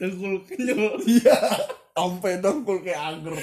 Tengkul 0.00 0.44
kenyal. 0.48 0.96
Iya 1.04 1.36
ampe 1.92 2.40
dongkul 2.40 2.80
kayak 2.80 3.00
angger 3.00 3.36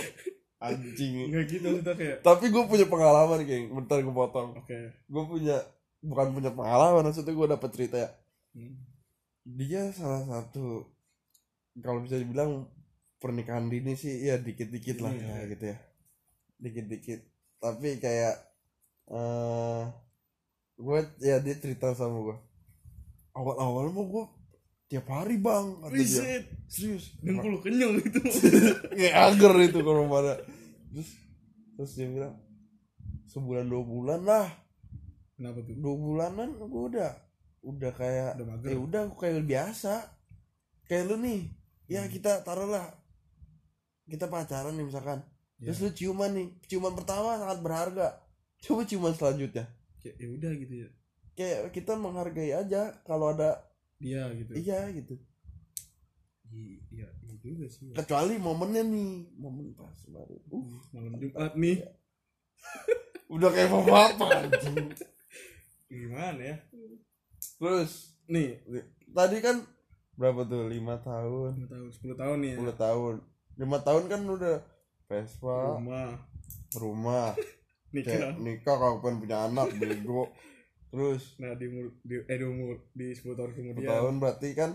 anjing. 0.57 1.29
Enggak 1.29 1.45
gitu 1.53 1.65
maksudnya 1.69 1.93
kayak 1.93 2.17
tapi 2.25 2.49
gue 2.49 2.63
punya 2.65 2.85
pengalaman 2.89 3.45
king 3.45 3.69
bentar 3.69 4.01
gue 4.01 4.09
potong. 4.09 4.57
Oke. 4.57 4.89
Gue 5.05 5.23
punya 5.25 5.57
bukan 6.01 6.27
punya 6.33 6.49
pengalaman 6.49 7.05
maksudnya 7.05 7.33
gue 7.33 7.47
dapet 7.47 7.69
cerita 7.73 7.97
ya. 7.97 8.09
Hmm. 8.57 8.73
dia 9.47 9.93
salah 9.93 10.25
satu 10.25 10.89
kalau 11.79 12.01
bisa 12.01 12.17
dibilang 12.17 12.65
pernikahan 13.17 13.69
dini 13.69 13.93
sih 13.93 14.25
ya 14.25 14.35
dikit-dikit 14.35 14.97
lah 14.99 15.13
Iya. 15.13 15.29
ya 15.29 15.43
gitu 15.47 15.65
ya. 15.71 15.77
Dikit-dikit. 16.57 17.19
Tapi 17.57 18.01
kayak 18.01 18.35
eh 19.07 19.81
gue 20.77 20.99
ya 21.19 21.37
dia 21.37 21.55
cerita 21.55 21.91
sama 21.91 22.21
gue 22.23 22.37
awal-awal 23.33 23.89
mau 23.89 24.05
gue 24.05 24.25
tiap 24.87 25.05
hari 25.07 25.35
bang 25.35 25.65
kata 25.79 25.89
dia 25.89 25.99
Riset. 25.99 26.43
serius 26.65 27.05
Dengkul 27.19 27.59
kenyang 27.59 27.97
itu. 27.97 28.21
kayak 28.89 29.15
agar 29.27 29.53
itu 29.59 29.79
kalau 29.79 30.05
mana 30.05 30.37
terus 30.87 31.09
terus 31.73 31.91
dia 31.93 32.07
bilang 32.07 32.33
sebulan 33.27 33.65
dua 33.65 33.83
bulan 33.83 34.21
lah 34.21 34.47
Kenapa 35.33 35.61
tuh? 35.61 35.75
dua 35.75 35.93
bulanan 35.93 36.49
gue 36.55 36.65
udah 36.87 37.11
udah 37.61 37.91
kayak 37.91 38.31
Udah 38.35 38.47
mager. 38.47 38.67
ya 38.69 38.77
udah 38.79 39.01
gue 39.05 39.17
kayak 39.17 39.43
biasa 39.43 39.93
kayak 40.85 41.03
lu 41.05 41.15
nih 41.19 41.41
ya 41.85 42.01
Hmm. 42.01 42.09
kita 42.09 42.41
taruhlah 42.41 42.85
kita 44.05 44.25
pacaran 44.25 44.73
nih 44.73 44.85
misalkan 44.85 45.19
Ya. 45.57 45.67
terus 45.67 45.81
lu 45.81 45.89
ciuman 45.91 46.31
nih 46.31 46.47
ciuman 46.63 46.93
pertama 46.93 47.33
sangat 47.35 47.59
berharga 47.59 48.07
coba 48.59 48.81
ciuman 48.83 49.09
selanjutnya 49.11 49.65
Kayak 49.99 50.15
ya 50.15 50.27
udah 50.29 50.51
gitu 50.55 50.73
ya. 50.77 50.89
kayak 51.33 51.59
kita 51.69 51.93
menghargai 51.93 52.51
aja 52.51 52.81
kalau 53.01 53.29
ada 53.29 53.61
Dia 53.97 54.29
gitu. 54.33 54.51
iya 54.53 54.89
gitu 54.89 55.15
Iya, 56.47 56.79
iya 56.89 57.07
juga 57.37 57.67
sih. 57.67 57.91
kecuali 57.91 58.37
momennya 58.37 58.81
nih 58.81 59.09
momen 59.35 59.73
pas 59.73 59.93
baru 60.07 60.39
uh, 60.47 60.79
Malam 60.91 61.13
Jumat 61.17 61.53
nih. 61.53 61.77
udah 63.35 63.49
kayak 63.51 63.69
apa 63.69 64.25
anjing 64.39 64.87
Gimana 65.87 66.41
ya? 66.41 66.57
terus 67.57 68.15
Nih, 68.25 68.59
tadi 69.09 69.39
kan 69.39 69.63
berapa 70.13 70.43
tuh 70.43 70.67
lima 70.67 70.99
tahun 70.99 71.63
5 71.63 71.67
tahun, 71.67 71.87
10 71.95 72.15
tahun 72.17 72.37
nih 72.39 72.49
ya. 72.49 72.57
10 72.59 72.75
tahun 72.77 73.13
lima 73.55 73.77
tahun 73.79 74.03
kan 74.05 74.21
udah 74.23 74.55
Vespa 75.05 75.55
Rumah, 75.73 76.09
rumah 76.75 77.31
nikah. 77.89 78.33
nikah 78.37 78.75
kalau 78.75 78.99
pengen 78.99 79.19
punya 79.19 79.37
anak 79.43 79.67
bego 79.73 80.31
terus 80.91 81.35
Nah, 81.37 81.51
di 81.53 81.67
umur 81.67 81.91
di 82.01 82.15
eh 82.21 82.37
di 82.37 82.45
umur 82.45 82.75
di 82.91 83.11
10 83.11 83.27
tahun 83.29 83.49
10 83.49 83.57
kemudian. 83.57 83.89
tahun 83.89 84.13
berarti 84.17 84.49
kan 84.53 84.71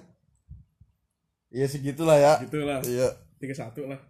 Iya 1.48 1.66
segitulah 1.66 2.16
ya 2.16 2.40
Gitu 2.40 2.58
lah. 2.60 2.80
Iya 2.80 3.12
31 3.38 3.84
lah. 3.86 4.00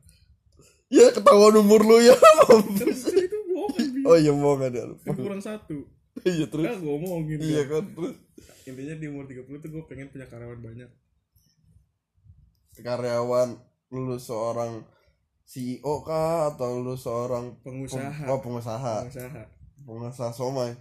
Ya 0.87 1.11
ketahuan 1.11 1.57
umur 1.57 1.81
lu 1.81 1.99
ya 1.99 2.15
Terus 2.79 3.11
itu 3.11 3.39
bohong. 3.49 3.75
Bi. 3.75 4.01
Oh 4.05 4.15
iya 4.15 4.31
mau 4.31 4.55
gak 4.55 4.71
ada 4.71 4.87
lupa 4.89 5.11
kurang 5.11 5.41
satu. 5.41 5.83
Iya 6.23 6.47
terus 6.47 6.63
Nah, 6.65 6.79
ngomongin. 6.79 7.39
Iya 7.39 7.67
kan. 7.67 7.83
kan 7.83 7.97
terus 7.97 8.15
Intinya 8.63 8.95
di 8.95 9.07
umur 9.07 9.27
30 9.27 9.43
tuh 9.59 9.69
gue 9.69 9.83
pengen 9.87 10.07
punya 10.09 10.27
karyawan 10.27 10.61
banyak. 10.61 10.91
Karyawan 12.77 13.49
Lu 13.91 14.17
seorang 14.17 14.87
CEO 15.47 15.95
kah 16.07 16.53
Atau 16.55 16.81
lu 16.83 16.95
seorang 16.97 17.55
Pengusaha. 17.61 18.27
Oh 18.31 18.41
pengusaha 18.41 19.07
Pengusaha. 19.07 19.43
Pengusaha 19.83 20.31
somai 20.33 20.73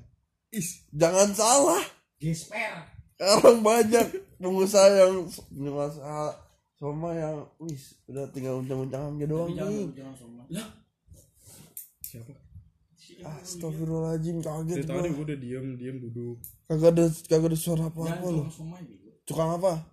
Is, 0.51 0.85
Jangan 0.91 1.31
salah 1.31 1.83
Gisper. 2.21 2.85
Sekarang 3.17 3.65
banyak 3.65 4.07
pengusaha 4.41 4.89
yang 4.93 5.25
Pengusaha 5.49 6.37
somai 6.81 7.21
yang 7.21 7.45
Wis 7.61 8.01
udah 8.09 8.25
tinggal 8.33 8.61
uncang-uncang 8.61 9.17
aja 9.17 9.25
doang 9.29 9.53
nih. 9.53 9.89
Lah, 10.51 10.67
siapa? 12.01 12.33
Astagfirullahaladzim 13.21 14.41
kaget 14.41 14.81
Dari 14.81 14.87
tadi 14.89 15.09
gua 15.13 15.13
gue 15.13 15.25
udah 15.29 15.37
diem, 15.37 15.65
diem 15.77 15.97
duduk. 16.01 16.41
Kagak 16.65 16.89
ada 16.97 17.05
kagak 17.29 17.49
ada 17.53 17.57
suara 17.57 17.85
tukang 17.93 18.49
somai 18.49 18.81
bego. 18.81 19.09
Tukang 19.29 19.49
apa? 19.61 19.85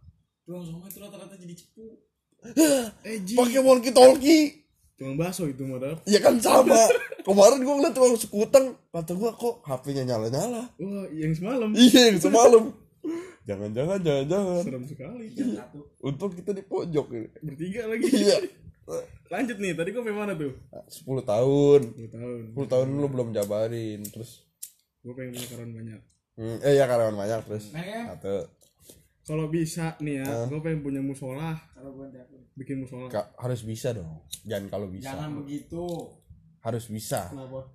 Tukang 0.49 0.65
somai 0.65 0.89
itu 0.89 0.99
rata-rata 1.05 1.35
jadi 1.37 1.55
cepu. 1.55 2.08
Eh. 2.38 3.18
Pakai 3.35 3.61
walkie 3.61 3.90
talkie 3.90 4.62
Tukang 4.95 5.14
bakso 5.14 5.47
itu 5.47 5.62
modal. 5.62 5.95
Ya 6.04 6.18
kan 6.18 6.38
sama 6.38 6.75
Kemarin 7.23 7.62
gua 7.62 7.75
ngeliat 7.76 7.95
tukang 7.95 8.14
sekutang 8.14 8.66
Kata 8.88 9.14
gua 9.14 9.30
kok 9.33 9.62
HP-nya 9.62 10.02
nyala-nyala 10.04 10.71
Wah, 10.75 11.07
yang 11.12 11.30
semalam. 11.30 11.71
Iya 11.71 12.11
yang 12.11 12.18
semalam 12.18 12.64
Jangan-jangan 13.42 13.99
jangan-jangan 14.00 14.62
Serem 14.62 14.85
sekali. 14.85 15.25
Jam 15.33 15.49
satu. 15.54 15.78
Untung 16.00 16.30
kita 16.30 16.50
di 16.50 16.62
pojok 16.62 17.07
ini 17.11 17.28
Bertiga 17.40 17.87
lagi. 17.87 18.07
Iya 18.07 18.38
Lanjut 19.28 19.61
nih, 19.61 19.76
tadi 19.76 19.92
gue 19.92 20.00
sampai 20.00 20.16
mana 20.16 20.33
tuh? 20.33 20.57
10 20.73 21.04
tahun 21.23 21.80
10 21.92 22.09
tahun. 22.09 22.38
10 22.57 22.73
tahun 22.73 22.87
lu 22.88 23.09
belum 23.09 23.28
jabarin 23.30 24.00
Terus 24.04 24.42
Gue 24.99 25.12
pengen 25.12 25.37
punya 25.37 25.47
karyawan 25.47 25.73
banyak. 25.75 26.00
hmm, 26.35 26.57
Eh 26.64 26.75
ya 26.75 26.85
karyawan 26.87 27.14
banyak 27.14 27.40
terus 27.45 27.64
Nah, 27.71 27.85
kan? 27.85 28.04
Satu 28.16 28.37
Kalau 29.23 29.45
bisa 29.47 29.92
nih 30.00 30.25
ya, 30.25 30.49
gue 30.49 30.57
pengen 30.59 30.80
punya 30.80 31.04
musola, 31.04 31.52
Kalau 31.78 31.90
gue 31.94 32.06
telepon. 32.11 32.40
bikin 32.54 32.76
musola. 32.80 33.06
Ka- 33.06 33.30
Harus 33.37 33.62
bisa 33.62 33.94
dong 33.94 34.26
Jangan 34.42 34.66
kalau 34.66 34.87
bisa 34.87 35.08
Jangan 35.08 35.30
begitu. 35.38 35.87
Harus 36.58 36.85
bisa 36.87 37.30
Kenapa? 37.30 37.70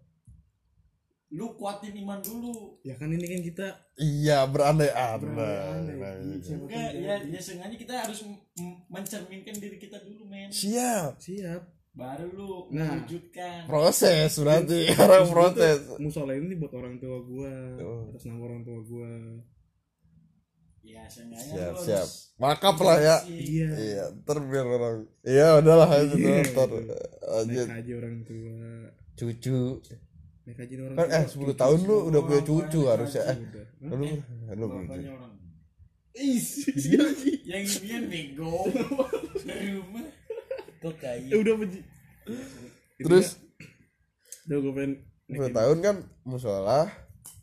Lu 1.29 1.55
kuatin 1.55 1.97
iman 1.97 2.19
dulu. 2.19 2.77
Ya 2.81 2.93
kan 2.93 3.09
ini 3.09 3.25
kan 3.25 3.41
kita 3.41 3.67
Iya 3.95 4.45
berandai-andai. 4.45 5.33
Nah, 5.33 6.13
Iya, 6.13 6.37
gitu. 6.37 6.61
Enggak, 6.61 6.91
ya, 6.93 7.15
ya 7.23 7.39
sengaja 7.39 7.73
kita 7.73 7.93
harus 7.95 8.21
mencerminkan 8.85 9.55
diri 9.55 9.77
kita 9.77 9.97
dulu, 9.99 10.27
men. 10.27 10.49
Siap 10.49 11.17
siap. 11.17 11.63
Baru 11.91 12.25
lu 12.27 12.51
Nah. 12.69 12.89
mewujudkan. 12.97 13.65
Proses 13.65 14.33
berarti 14.35 14.89
Orang 14.95 15.29
proses 15.29 15.77
gua 15.83 15.97
Musola 15.97 16.33
ini 16.33 16.53
buat 16.53 16.73
orang 16.73 16.97
tua 16.97 17.17
gue, 17.21 17.53
Oh. 17.81 18.09
atas 18.09 18.25
nama 18.25 18.41
orang 18.43 18.61
tua 18.61 18.79
gue. 18.83 19.13
Ya, 20.83 21.07
Siap 21.07 21.73
siap 21.79 22.07
Makap 22.35 22.75
lah 22.83 22.97
ya 22.99 23.15
Iya. 23.23 23.69
Iya, 23.71 24.03
ntar 24.19 24.37
biar 24.43 24.67
orang. 24.67 24.97
Iya, 25.23 25.47
udahlah 25.57 25.89
itu 25.97 26.15
Iya, 26.19 26.43
ntar. 26.51 26.69
Lanjut. 27.23 27.67
Naik 27.67 27.77
haji 27.79 27.91
orang 27.95 28.15
tua. 28.21 28.55
Cucu. 29.15 29.59
Naik 30.43 30.57
haji 30.59 30.73
orang 30.77 30.95
Kan 30.99 31.07
tua. 31.07 31.17
eh 31.17 31.23
10 31.23 31.55
tahun 31.55 31.79
lu 31.83 31.97
udah 32.11 32.21
punya 32.21 32.41
cucu 32.43 32.81
harusnya. 32.85 33.23
Eh, 33.31 33.37
Udah. 33.39 33.95
lu 33.95 34.05
lu 34.59 34.65
orang. 34.67 35.33
Is, 36.13 36.67
iya. 36.69 37.01
Yang 37.47 37.79
ini 37.81 38.05
bego. 38.05 38.67
Dari 39.41 39.67
rumah. 39.73 40.03
Kok 40.77 40.93
kayu. 40.99 41.27
Ya 41.31 41.37
udah 41.39 41.53
benci. 41.57 41.79
Terus 42.99 43.27
Udah 44.43 44.57
gue 44.59 44.73
pengen 44.75 44.93
10 45.31 45.55
tahun 45.55 45.77
kan 45.79 45.95
musola 46.21 46.91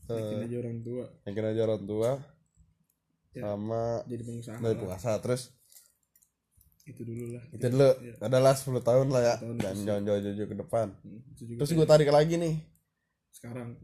naikin 0.04 0.37
eh 0.37 0.44
aja 0.44 0.56
orang 0.61 0.78
tua 0.82 1.04
naikin 1.23 1.47
aja 1.47 1.61
orang 1.64 1.82
tua 1.82 2.11
Ya. 3.30 3.46
sama 3.46 4.02
jadi 4.10 4.22
pengusaha 4.26 4.58
dari 4.58 4.75
lah. 4.75 4.82
puasa 4.82 5.10
terus? 5.22 5.54
Itu 6.82 7.06
dulu 7.06 7.38
lah. 7.38 7.44
Itu 7.54 7.66
dulu? 7.70 7.90
Iya. 8.02 8.14
adalah 8.26 8.54
10 8.58 8.82
tahun 8.82 9.06
lah 9.14 9.22
ya. 9.22 9.34
10 9.38 9.54
tahun 9.62 9.82
dan 9.87 10.00
jauh-jauh 10.02 10.49
ke 10.50 10.56
depan. 10.58 10.87
Hmm, 11.06 11.20
terus 11.54 11.70
gue 11.70 11.87
tarik 11.87 12.10
lagi 12.10 12.34
nih. 12.34 12.58
Sekarang. 13.30 13.78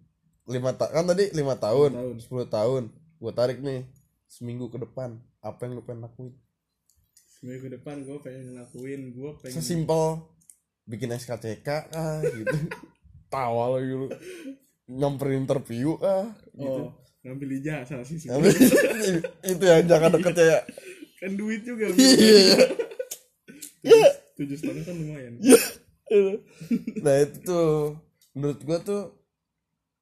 Lima 0.51 0.75
ta 0.75 0.91
kan 0.91 1.07
tadi 1.07 1.31
lima 1.31 1.55
tahun, 1.55 1.95
tahun. 1.95 2.17
10 2.19 2.51
tahun. 2.51 2.83
Gue 3.23 3.33
tarik 3.35 3.63
nih 3.63 3.87
seminggu 4.27 4.67
ke 4.67 4.83
depan. 4.83 5.23
Apa 5.39 5.71
yang 5.71 5.79
lu 5.79 5.87
pengen 5.87 6.11
lakuin? 6.11 6.35
Seminggu 7.39 7.71
ke 7.71 7.71
depan 7.79 8.03
gue 8.03 8.19
pengen 8.19 8.51
ngelakuin 8.51 9.01
gue 9.15 9.31
pengen 9.47 9.55
sesimpel 9.63 10.27
bikin 10.91 11.15
SKCK 11.15 11.95
ah 11.95 12.19
gitu. 12.19 12.51
Tawa 13.35 13.79
lagi 13.79 13.95
lu. 13.95 14.11
Nyamperin 14.91 15.47
interview 15.47 15.95
ah 16.03 16.35
gitu. 16.51 16.91
Oh 16.91 17.06
ngambil 17.27 17.59
ijazah 17.59 18.01
sih 18.07 18.23
sih 18.23 18.31
itu 19.51 19.65
yang 19.67 19.83
jangan 19.91 20.15
deket 20.15 20.35
ya. 20.39 20.59
Kan 21.19 21.35
duit 21.35 21.67
juga 21.67 21.91
Iya. 21.91 22.55
tujuh, 23.83 24.11
tujuh 24.39 24.57
setengah 24.57 24.83
kan 24.87 24.95
lumayan. 24.95 25.33
Nah 27.03 27.15
itu 27.27 27.37
tuh 27.43 27.99
menurut 28.33 28.61
gua 28.63 28.79
tuh 28.79 29.03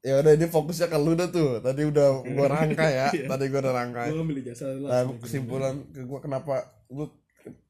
ya 0.04 0.20
udah 0.20 0.32
ini 0.36 0.46
fokusnya 0.52 0.92
ke 0.92 0.98
lu 1.00 1.16
dah 1.16 1.32
tuh. 1.32 1.64
Tadi 1.64 1.82
udah 1.88 2.08
gua 2.28 2.46
rangkai 2.52 2.92
ya. 2.92 3.08
Iya. 3.16 3.26
tadi 3.32 3.44
gua 3.48 3.60
udah 3.64 3.74
rangkai 3.74 4.08
gue 4.12 4.18
ngambil 4.20 4.38
ijazah 4.44 4.68
lah. 4.84 4.88
Nah 4.92 5.00
kesimpulan 5.16 5.74
ke 5.90 6.04
gua 6.04 6.20
kenapa 6.20 6.60
lu 6.92 7.08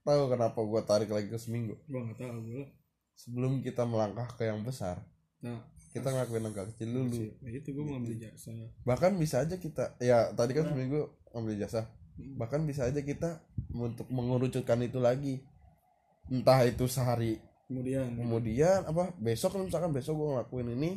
tahu 0.02 0.22
kenapa 0.28 0.58
gua 0.66 0.82
tarik 0.82 1.14
lagi 1.14 1.30
ke 1.30 1.38
seminggu. 1.38 1.78
Gue 1.86 2.00
nggak 2.02 2.18
tahu 2.18 2.40
gue 2.50 2.64
sebelum 3.14 3.62
kita 3.62 3.86
melangkah 3.86 4.26
ke 4.34 4.50
yang 4.50 4.66
besar 4.66 4.98
nah 5.38 5.60
kita 5.94 6.10
ngelakuin 6.10 6.42
langkah 6.42 6.66
kecil 6.68 6.88
dulu. 6.90 7.14
Nah 7.38 7.50
itu 7.50 7.68
gue 7.70 7.80
mau 7.80 7.94
ngambil 7.94 8.12
ijazah 8.18 8.50
bahkan 8.82 9.14
bisa 9.14 9.36
aja 9.40 9.54
kita 9.56 9.94
ya 9.98 10.34
tadi 10.34 10.52
kan 10.52 10.66
Nah. 10.66 10.70
seminggu 10.74 11.00
ambil 11.30 11.54
jasa. 11.56 11.86
Hmm. 12.14 12.38
bahkan 12.38 12.62
bisa 12.62 12.86
aja 12.86 12.98
kita 12.98 13.42
untuk 13.70 14.06
mengerucutkan 14.06 14.78
itu 14.80 14.98
lagi. 14.98 15.42
Entah 16.26 16.62
itu 16.62 16.86
sehari 16.86 17.38
kemudian. 17.64 18.06
kemudian 18.14 18.80
apa 18.82 19.14
besok 19.16 19.54
kan 19.54 19.62
misalkan 19.62 19.90
besok 19.90 20.14
gua 20.14 20.28
ngelakuin 20.34 20.68
ini 20.72 20.90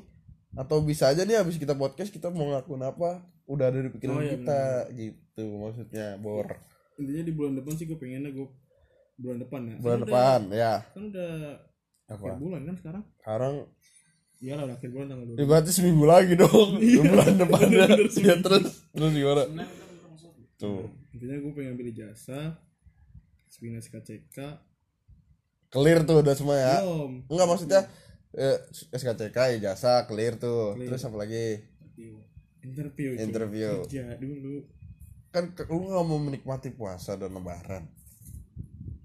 atau 0.53 0.79
bisa 0.79 1.09
aja 1.09 1.23
nih 1.23 1.37
habis 1.37 1.57
kita 1.57 1.73
podcast 1.73 2.09
kita 2.09 2.29
mau 2.29 2.47
ngelakuin 2.47 2.81
apa 2.81 3.21
udah 3.45 3.65
ada 3.65 3.79
di 3.79 3.89
pikiran 3.89 4.13
Oh, 4.13 4.21
iya, 4.21 4.33
kita 4.35 4.61
gitu 4.93 5.45
maksudnya 5.57 6.05
bor. 6.17 6.47
Intinya 6.97 7.23
di 7.23 7.33
bulan 7.33 7.53
depan 7.55 7.73
sih 7.73 7.85
gue 7.85 7.95
pengennya 7.95 8.31
gue 8.31 8.47
bulan 9.17 9.37
depan 9.39 9.61
ya. 9.63 9.75
Bulan 9.77 9.97
Kan 9.97 10.03
depan 10.05 10.39
ya. 10.49 10.73
udah, 10.77 10.87
kan 10.93 11.03
udah 11.07 11.31
apa? 12.07 12.27
bulan 12.37 12.61
kan 12.63 12.75
sekarang? 12.77 13.03
Sekarang 13.17 13.53
iya 14.37 14.53
lah 14.53 14.69
akhir 14.69 14.89
bulan 14.93 15.07
tanggal 15.09 15.33
ya 15.33 15.43
20 15.43 15.49
berarti 15.49 15.71
seminggu 15.73 16.05
lagi 16.05 16.33
dong. 16.37 16.69
Bulan 16.81 17.33
depannya. 17.41 17.85
Bener, 17.89 18.09
ya 18.09 18.35
terus? 18.37 18.73
Terus 18.93 19.11
gimana? 19.13 19.43
Tuh. 20.57 20.89
Intinya 21.13 21.35
gue 21.41 21.51
pengen 21.53 21.73
ambil 21.77 21.89
ijazah 21.93 22.57
Spina 23.49 23.81
SKCK 23.81 24.37
clear 25.73 26.05
tuh 26.05 26.21
udah 26.21 26.33
semua 26.37 26.55
ya? 26.57 26.77
Belum. 26.81 27.25
Enggak 27.27 27.47
maksudnya 27.49 27.81
eh, 28.37 28.57
SKCK 28.93 29.37
ijazah 29.61 30.05
clear 30.05 30.37
tuh. 30.37 30.77
Clear. 30.77 30.87
terus 30.93 31.01
apa 31.05 31.17
lagi? 31.17 31.61
Interview. 32.61 33.15
Cuy. 33.15 33.23
Interview. 33.23 33.71
kerja 33.87 34.17
dulu. 34.19 34.55
Kan 35.33 35.53
lu 35.53 35.77
nggak 35.89 36.05
mau 36.05 36.19
menikmati 36.21 36.69
puasa 36.73 37.17
dan 37.17 37.33
lebaran? 37.33 37.85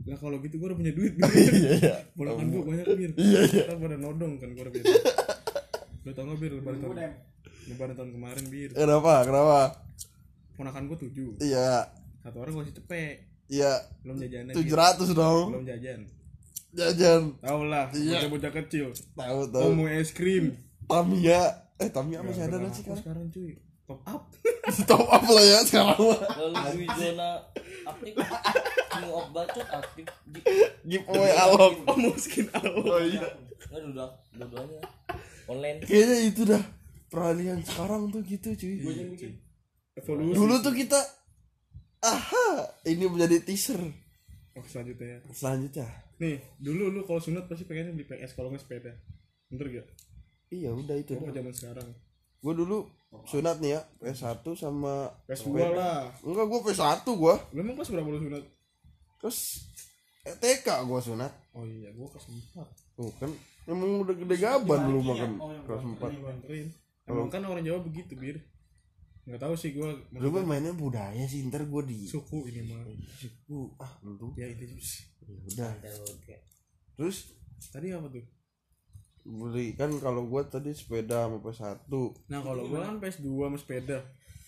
Lah 0.03 0.19
kalau 0.19 0.37
gitu 0.43 0.59
gue 0.59 0.67
udah 0.67 0.79
punya 0.79 0.93
duit. 0.95 1.15
Iya 1.23 1.71
iya. 1.79 1.95
Ponakan 2.19 2.47
gue 2.51 2.63
banyak 2.63 2.87
bir 2.93 3.11
Iya, 3.15 3.41
iya. 3.47 3.63
Kita 3.71 3.75
pada 3.79 3.97
nodong 3.99 4.33
kan 4.43 4.49
gue 4.51 4.63
udah 4.63 4.73
bir 4.75 4.83
Lu 6.03 6.11
tau 6.11 6.27
gak 6.27 6.39
bir 6.43 6.51
lebaran 6.59 6.79
tahun 6.83 6.97
Lebaran 7.71 7.95
tahun 7.95 8.11
kemarin 8.11 8.45
bir? 8.51 8.71
Kenapa? 8.75 9.23
Kenapa? 9.23 9.59
Ponakan 10.59 10.83
gue 10.91 10.99
tujuh. 11.07 11.31
Iya. 11.39 11.87
Satu 12.23 12.43
orang 12.43 12.59
gue 12.59 12.75
cepet 12.75 13.17
iya. 13.47 13.73
Belum 14.03 14.19
jajan 14.19 14.51
tujuh 14.51 14.75
ratus 14.75 15.09
dong. 15.15 15.55
Belum 15.55 15.67
jajan. 15.67 16.01
Jajan. 16.75 17.23
Tau 17.39 17.63
lah 17.63 17.87
Iya. 17.95 18.19
Bocah-bocah 18.27 18.53
kecil. 18.63 18.91
Tahu 19.15 19.41
tahu 19.55 19.69
mau 19.79 19.87
es 19.87 20.11
krim. 20.11 20.59
Tamiya 20.91 21.71
eh 21.79 21.89
Tamiya 21.89 22.21
masih 22.27 22.51
ada 22.51 22.59
Udah 22.59 22.67
nggak 22.67 22.75
sih 22.75 22.83
sekarang? 22.83 22.99
sekarang 22.99 23.25
cuy? 23.31 23.53
Top 23.87 24.01
up. 24.03 24.23
Top 24.91 25.07
up 25.07 25.25
lah 25.27 25.45
ya 25.47 25.59
sekarang 25.67 25.99
Lalu 25.99 26.83
di 26.83 26.87
zona 26.99 27.31
aktif 27.83 28.15
New 28.99 29.11
of 29.15 29.27
bacot 29.31 29.69
aktif. 29.71 30.07
Di 30.27 30.41
giveaway 30.83 31.33
alok. 31.39 31.75
Oh 31.87 31.95
mau 31.95 32.15
skin 32.19 32.47
awal 32.51 32.91
oh 32.91 33.01
iya. 33.03 33.23
Nggak 33.71 33.83
udah 33.95 34.09
dua-duanya 34.35 34.83
online. 35.49 35.79
Kayaknya 35.87 36.19
itu 36.29 36.43
dah 36.47 36.63
peralihan 37.09 37.59
sekarang 37.63 38.09
tuh 38.13 38.23
gitu 38.25 38.55
cuy. 38.55 38.77
Evolusi. 39.99 40.37
Dulu 40.37 40.55
tuh 40.65 40.75
kita 40.75 41.01
aha 42.03 42.49
ini 42.89 43.07
menjadi 43.07 43.39
teaser. 43.45 43.81
Oh 44.53 44.65
selanjutnya 44.67 45.17
ya. 45.17 45.19
Selanjutnya. 45.33 45.87
Nih 46.21 46.37
dulu 46.61 46.93
lu 46.93 47.01
kalau 47.09 47.21
sunat 47.23 47.49
pasti 47.49 47.65
pengennya 47.65 47.93
beli 47.97 48.07
PS 48.09 48.33
kalau 48.37 48.53
nggak 48.53 48.63
sepeda. 48.63 48.93
Bener 49.53 49.69
gak? 49.69 49.89
iya 50.53 50.69
udah 50.69 50.97
itu 51.01 51.17
Oh 51.17 51.33
zaman 51.33 51.53
sekarang. 51.57 51.89
Gue 52.43 52.53
dulu 52.59 52.85
sunat 53.25 53.63
nih 53.63 53.79
ya 53.79 53.81
PS1 54.03 54.45
sama 54.59 55.09
PS2 55.25 55.73
lah. 55.73 56.11
Enggak 56.21 56.47
gue 56.51 56.61
PS1 56.69 57.07
gue 57.07 57.35
Lu 57.55 57.59
emang 57.63 57.77
kelas 57.79 57.91
berapa 57.95 58.09
lu 58.11 58.21
sunat? 58.21 58.45
terus 59.23 59.71
eh, 60.27 60.35
TK 60.35 60.67
gue 60.83 61.01
sunat. 61.01 61.33
Oh 61.55 61.63
iya 61.63 61.95
gua 61.95 62.11
kelas 62.11 62.27
4 62.27 62.99
tuh 62.99 63.11
kan 63.23 63.31
emang 63.71 64.03
udah 64.03 64.15
gede 64.15 64.37
gaban 64.39 64.81
dulu 64.91 65.01
makan 65.15 65.31
kelas 65.67 65.83
4 65.87 65.99
Nganterin 65.99 66.69
Emang 67.03 67.27
kan 67.27 67.43
orang 67.43 67.67
Jawa 67.67 67.83
begitu 67.83 68.15
bir. 68.15 68.39
Nggak 69.23 69.39
tahu 69.43 69.55
sih 69.55 69.71
gua 69.75 69.95
lu 70.19 70.35
kan 70.35 70.43
mainnya 70.43 70.75
budaya 70.75 71.23
sih 71.31 71.47
ntar 71.47 71.63
gue 71.67 71.83
di 71.87 72.07
suku 72.11 72.51
ini 72.51 72.67
mah. 72.67 72.83
Suku 73.07 73.75
ah 73.79 73.91
lu 74.03 74.35
Ya 74.35 74.51
itu 74.51 74.67
ya 74.67 74.79
udah. 75.31 75.73
Oke. 76.11 76.37
Terus? 76.99 77.31
Tadi 77.71 77.95
apa 77.95 78.11
tuh? 78.11 78.27
beli 79.23 79.79
kan 79.79 79.87
kalau 80.03 80.27
gue 80.27 80.43
tadi 80.51 80.75
sepeda 80.75 81.31
sama 81.31 81.39
PS1 81.39 81.87
Nah 82.27 82.43
kalau 82.43 82.67
gua 82.67 82.91
kan 82.91 82.99
PS2 82.99 83.27
sama 83.31 83.59
sepeda. 83.59 83.99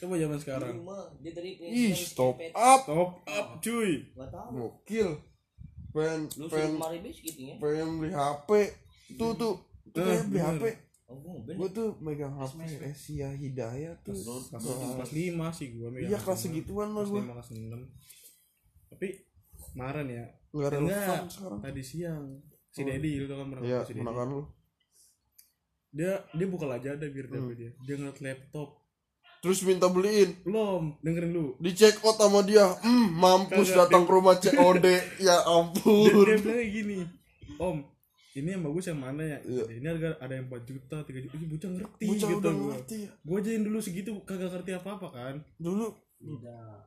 Coba 0.02 0.18
zaman 0.18 0.38
sekarang. 0.42 0.74
Dia 1.22 1.30
tadi 1.30 1.50
ih 1.62 1.94
stop 1.94 2.42
up. 2.50 2.80
Top 2.82 3.22
up 3.22 3.62
cuy. 3.62 4.10
Gak 4.18 4.28
tau 4.34 4.50
gokil. 4.50 5.14
Pengen 5.94 6.26
Lu 6.34 6.50
pengen 6.50 6.82
ya 7.14 7.54
pengen 7.62 7.88
beli 8.02 8.10
HP 8.10 8.50
tuh 9.14 9.32
tuh. 9.34 9.54
Tuh 9.90 10.00
Eh, 10.00 10.06
kayak 10.10 10.24
beli. 10.26 10.40
HP 10.40 10.64
Oh 11.04 11.20
gue 11.20 11.52
gue 11.52 11.68
tuh 11.70 12.00
megang 12.00 12.32
HP 12.32 12.64
Asia 12.82 13.28
Hidayah 13.30 13.92
tuh. 14.00 14.16
Kelas, 14.16 14.48
kelas 14.96 15.12
5 15.12 15.52
sih 15.52 15.68
gua 15.70 15.92
iya 15.94 16.16
kelas 16.16 16.40
segituan 16.40 16.90
lah 16.90 17.04
Kelas 17.04 17.12
gue 17.12 17.20
5 17.20 17.28
kelas 17.30 17.48
6 17.52 17.68
Tapi 18.88 19.08
kemarin 19.70 20.06
ya 20.08 20.24
nggak 20.50 20.70
relevan 20.72 21.22
sekarang. 21.28 21.58
Tadi 21.60 21.82
siang. 21.82 22.24
Si 22.70 22.80
Dedi 22.82 23.20
lu 23.20 23.26
tau 23.26 23.36
kan 23.36 23.46
pernah 23.52 23.62
iya 23.62 23.78
ketemu 23.82 24.00
si 24.00 24.16
Dedi 24.16 24.24
lu. 24.24 24.40
Dia 25.92 26.12
dia 26.32 26.46
buka 26.48 26.66
aja 26.66 26.88
ada 26.90 27.06
biar 27.06 27.26
Hmm. 27.28 27.52
dia. 27.52 27.70
Dia 27.78 27.94
ngeliat 27.94 28.18
laptop. 28.18 28.68
Terus 29.38 29.60
minta 29.60 29.86
beliin. 29.86 30.40
Belum 30.40 30.96
dengerin 30.98 31.30
lu. 31.30 31.46
Di 31.60 31.70
check 31.70 32.00
out 32.00 32.16
sama 32.16 32.40
dia. 32.42 32.64
Hmm 32.80 33.12
mampus 33.12 33.70
Kagak, 33.70 33.92
datang 33.92 34.02
ke 34.02 34.10
rumah 34.10 34.34
COD 34.34 34.86
ya 34.88 34.98
dia, 35.20 35.36
ampun. 35.44 36.24
dia 36.24 36.36
bilang 36.40 36.64
gini 36.64 36.98
om 37.54 37.76
ini 38.34 38.48
yang 38.50 38.62
bagus 38.66 38.84
yang 38.90 38.98
mana 38.98 39.22
ya? 39.22 39.38
Iya. 39.46 39.64
ini 39.78 39.86
harga 39.86 40.18
ada 40.18 40.34
yang 40.34 40.46
4 40.50 40.66
juta 40.66 40.96
3 41.06 41.22
juta. 41.22 41.34
Ini 41.38 41.46
bocah 41.46 41.70
ngerti 41.70 42.04
bocah 42.10 42.28
gitu 42.28 42.38
udah 42.42 42.52
gua. 42.52 42.66
ngerti 42.74 42.96
ya. 43.06 43.10
Gua 43.22 43.36
ajain 43.38 43.62
dulu 43.62 43.78
segitu 43.78 44.10
kagak 44.26 44.50
ngerti 44.50 44.70
apa 44.74 44.88
apa 44.98 45.08
kan? 45.14 45.34
Dulu 45.56 45.86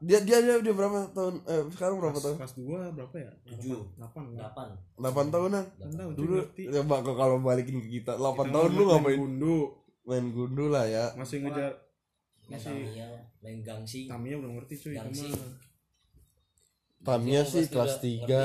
dia 0.02 0.18
dia 0.18 0.40
dia, 0.42 0.56
dia 0.60 0.74
berapa 0.74 1.14
tahun 1.14 1.46
eh 1.46 1.64
sekarang 1.70 2.02
berapa 2.02 2.18
pas, 2.18 2.24
tahun? 2.26 2.36
pas 2.42 2.52
dua 2.58 2.80
berapa 2.90 3.16
ya? 3.22 3.32
Tujuh. 3.54 3.82
delapan 3.96 4.24
delapan. 4.34 4.68
8 4.98 5.34
tahunan? 5.34 5.64
Delapan 5.78 5.96
tahun 5.96 6.12
dulu 6.18 6.36
ya 6.58 6.82
bak 6.84 7.00
kalau 7.06 7.38
balikin 7.40 7.78
ke 7.86 7.90
kita 8.02 8.18
8 8.18 8.34
Kita 8.34 8.50
tahun 8.50 8.70
lu 8.74 8.84
main 8.84 8.92
ngapain? 8.98 9.18
gundu. 9.18 9.58
Main 10.08 10.26
gundu 10.32 10.66
lah 10.72 10.86
ya. 10.88 11.06
Masih 11.16 11.44
ngejar 11.44 11.72
Main 12.48 12.64
masih 12.64 12.76
main 13.44 13.60
gangsing 13.60 14.08
Tamiya 14.08 14.40
udah 14.40 14.52
ngerti 14.56 14.74
cuy 14.80 14.96
Gangsing. 14.96 15.36
Tamiya 16.98 17.42
Kelas 17.42 17.54
sih 17.54 17.66
kelas 17.68 17.94
ngerti. 17.98 18.12
3 18.26 18.42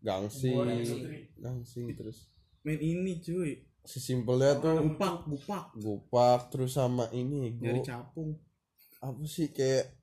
gangsing 0.00 0.56
Gangsing. 0.58 1.02
gangsing 1.38 1.86
terus. 1.94 2.18
Main 2.60 2.78
ini 2.78 3.18
cuy. 3.18 3.64
Sesimpelnya 3.80 4.60
tuh 4.60 4.76
bupak 4.84 5.14
bupak 5.24 5.64
gupak 5.74 6.40
terus 6.52 6.76
sama 6.76 7.08
ini 7.10 7.56
nyari 7.56 7.80
gue 7.80 7.86
capung. 7.86 8.36
Apa 9.00 9.22
sih 9.24 9.48
kayak 9.48 9.96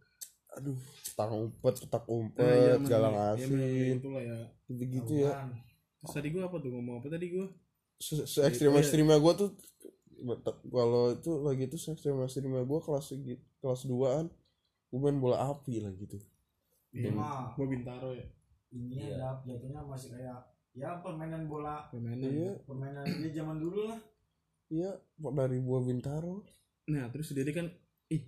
aduh 0.57 0.73
petak 1.05 1.29
umpet 1.29 1.75
petak 1.85 2.03
Eh, 2.03 2.09
iya, 2.09 2.17
umpet 2.17 2.41
main- 2.81 2.89
galang 2.89 3.13
iya, 3.13 3.45
main- 3.45 3.61
asin 3.61 3.97
itu 3.99 4.09
ya. 4.09 4.37
Gitu 4.65 4.83
gitu 4.89 5.13
ya 5.21 5.31
terus 5.97 6.13
tadi 6.13 6.29
gua 6.29 6.45
apa 6.45 6.57
tuh 6.57 6.69
ngomong 6.71 6.95
apa 7.01 7.07
tadi 7.09 7.25
gua? 7.33 7.45
Se, 7.97 8.25
se 8.25 8.39
ekstrim 8.41 8.73
ekstrimnya 8.73 9.17
gue 9.17 9.33
tuh 9.33 9.49
kalau 10.67 11.13
itu 11.13 11.31
lagi 11.41 11.65
tuh 11.65 11.77
se 11.77 11.89
ekstrim 11.93 12.17
ekstrimnya 12.21 12.61
gue 12.61 12.79
kelas 12.81 13.13
kelas 13.57 13.81
2an 13.85 14.29
gue 14.87 14.99
main 14.99 15.17
bola 15.17 15.45
api 15.45 15.81
lah 15.81 15.93
gitu 15.93 16.17
Iya, 16.97 17.11
mah. 17.13 17.53
gua 17.53 17.67
bintaro 17.69 18.09
ya? 18.17 18.25
Ini 18.73 18.95
Iya. 18.97 19.15
ada 19.21 19.29
jatuhnya 19.45 19.81
masih 19.85 20.09
kayak 20.17 20.39
ya 20.73 20.89
permainan 21.01 21.45
bola. 21.45 21.85
Permainan 21.93 22.29
iya. 22.33 22.53
permainan 22.65 23.05
dia 23.05 23.31
zaman 23.37 23.57
dulu 23.61 23.89
lah. 23.89 23.99
Iya 24.67 24.91
dari 25.33 25.57
buah 25.61 25.83
bintaro? 25.85 26.43
Nah 26.89 27.07
terus 27.13 27.31
dia 27.31 27.45
kan 27.55 27.69
ih 28.11 28.23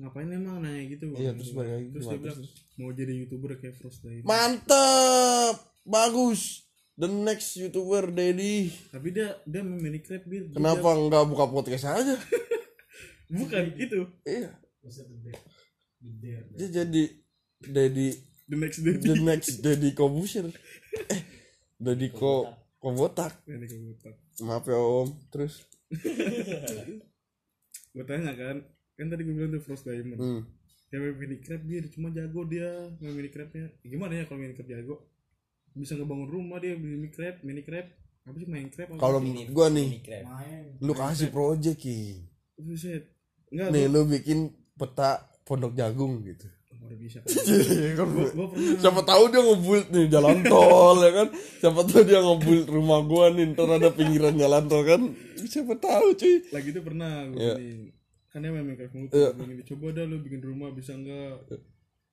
ngapain 0.00 0.32
emang 0.32 0.64
nanya 0.64 0.80
gitu 0.88 1.12
iya 1.12 1.36
terus 1.36 1.52
balik 1.52 1.76
lagi 1.76 1.86
terus 1.92 2.06
dia 2.08 2.20
bilang 2.20 2.40
mau 2.80 2.90
jadi 2.96 3.12
youtuber 3.20 3.52
kayak 3.60 3.76
Frost 3.76 4.00
Day 4.00 4.24
mantep! 4.24 5.60
Bagus! 5.84 6.64
The 6.96 7.08
next 7.08 7.60
youtuber 7.60 8.08
Dedi 8.08 8.72
tapi 8.88 9.12
dia 9.12 9.36
dia 9.44 9.60
main 9.60 9.76
Minecraft 9.76 10.24
bir 10.24 10.48
Dia- 10.48 10.56
kenapa 10.56 10.88
nggak 10.88 11.24
buka 11.28 11.44
podcast 11.52 11.84
aja? 11.84 12.16
Bukan 13.36 13.64
itu 13.76 14.00
iya. 14.24 14.56
Dia 16.56 16.68
jadi 16.80 17.04
Dedi 17.60 18.08
the 18.48 18.56
next 18.56 18.80
day 18.80 18.94
the 18.96 19.16
next 19.20 19.60
Dedi 19.60 19.92
Kobusir 19.92 20.48
eh 21.12 21.20
Dedi 21.80 22.08
ko 22.10 22.48
kobotak. 22.80 23.36
Maaf 24.40 24.64
ya 24.64 24.76
om. 24.76 25.08
Terus? 25.28 25.68
Gue 27.92 28.04
tanya 28.06 28.32
kan 28.32 28.64
kan 28.94 29.06
tadi 29.08 29.24
gue 29.24 29.32
bilang 29.32 29.50
tuh 29.50 29.60
Frost 29.60 29.84
Diamond. 29.84 30.20
Hmm. 30.20 30.42
dia 30.90 30.98
main 30.98 31.14
Minecraft 31.14 31.64
bir 31.64 31.84
cuma 31.86 32.10
jago 32.10 32.42
dia 32.44 32.66
main 32.98 33.14
Minecraftnya 33.14 33.70
gimana 33.80 34.12
ya 34.18 34.24
kalau 34.26 34.42
Minecraft 34.42 34.68
jago? 34.68 34.96
Bisa 35.70 35.94
ngebangun 35.94 36.26
rumah 36.26 36.58
dia 36.58 36.74
beli 36.74 36.98
Minecraft 36.98 37.46
Minecraft 37.46 37.90
apa 38.20 38.36
sih 38.36 38.48
Minecraft 38.50 38.90
kalau 38.98 39.22
Mini- 39.22 39.48
gua 39.48 39.70
nih 39.70 40.02
Minecraft. 40.02 40.26
main. 40.26 40.64
lu 40.82 40.92
kasih 40.92 41.30
project 41.30 41.78
King 41.78 42.26
buset. 42.58 43.06
Enggak 43.48 43.68
nih 43.70 43.86
lu 43.86 44.02
bikin 44.04 44.38
peta 44.74 45.30
pondok 45.46 45.78
jagung 45.78 46.26
gitu 46.26 46.50
bisa. 46.94 47.18
Kan 47.98 48.08
gue 48.10 48.26
gue 48.30 48.46
pernah 48.50 48.78
siapa 48.78 49.00
tahu 49.02 49.22
dia 49.28 49.40
ngebuild 49.42 49.86
nih 49.90 50.06
jalan 50.08 50.38
tol 50.52 50.96
ya 50.98 51.10
kan? 51.12 51.28
Siapa 51.60 51.80
tahu 51.84 52.02
dia 52.02 52.20
ngebuild 52.20 52.66
rumah 52.66 53.00
gua 53.02 53.30
nih 53.30 53.52
ntar 53.52 53.68
ada 53.70 53.90
pinggiran 53.90 54.34
jalan 54.34 54.64
tol 54.66 54.82
kan? 54.82 55.00
Siapa 55.36 55.74
tahu 55.76 56.06
cuy. 56.14 56.36
Lagi 56.50 56.68
itu 56.70 56.80
pernah 56.80 57.26
gue 57.28 57.38
Iya. 57.38 57.54
bikin 57.58 57.78
kan 58.30 58.38
dia 58.40 58.50
main 58.54 58.62
Minecraft 58.62 58.94
mulu 58.94 59.06
Iya. 59.10 59.28
tuh 59.34 59.42
bikin 59.42 59.64
coba 59.66 59.86
dah 59.90 60.04
lu 60.06 60.16
bikin 60.22 60.40
rumah 60.40 60.70
bisa 60.70 60.94
enggak 60.94 61.42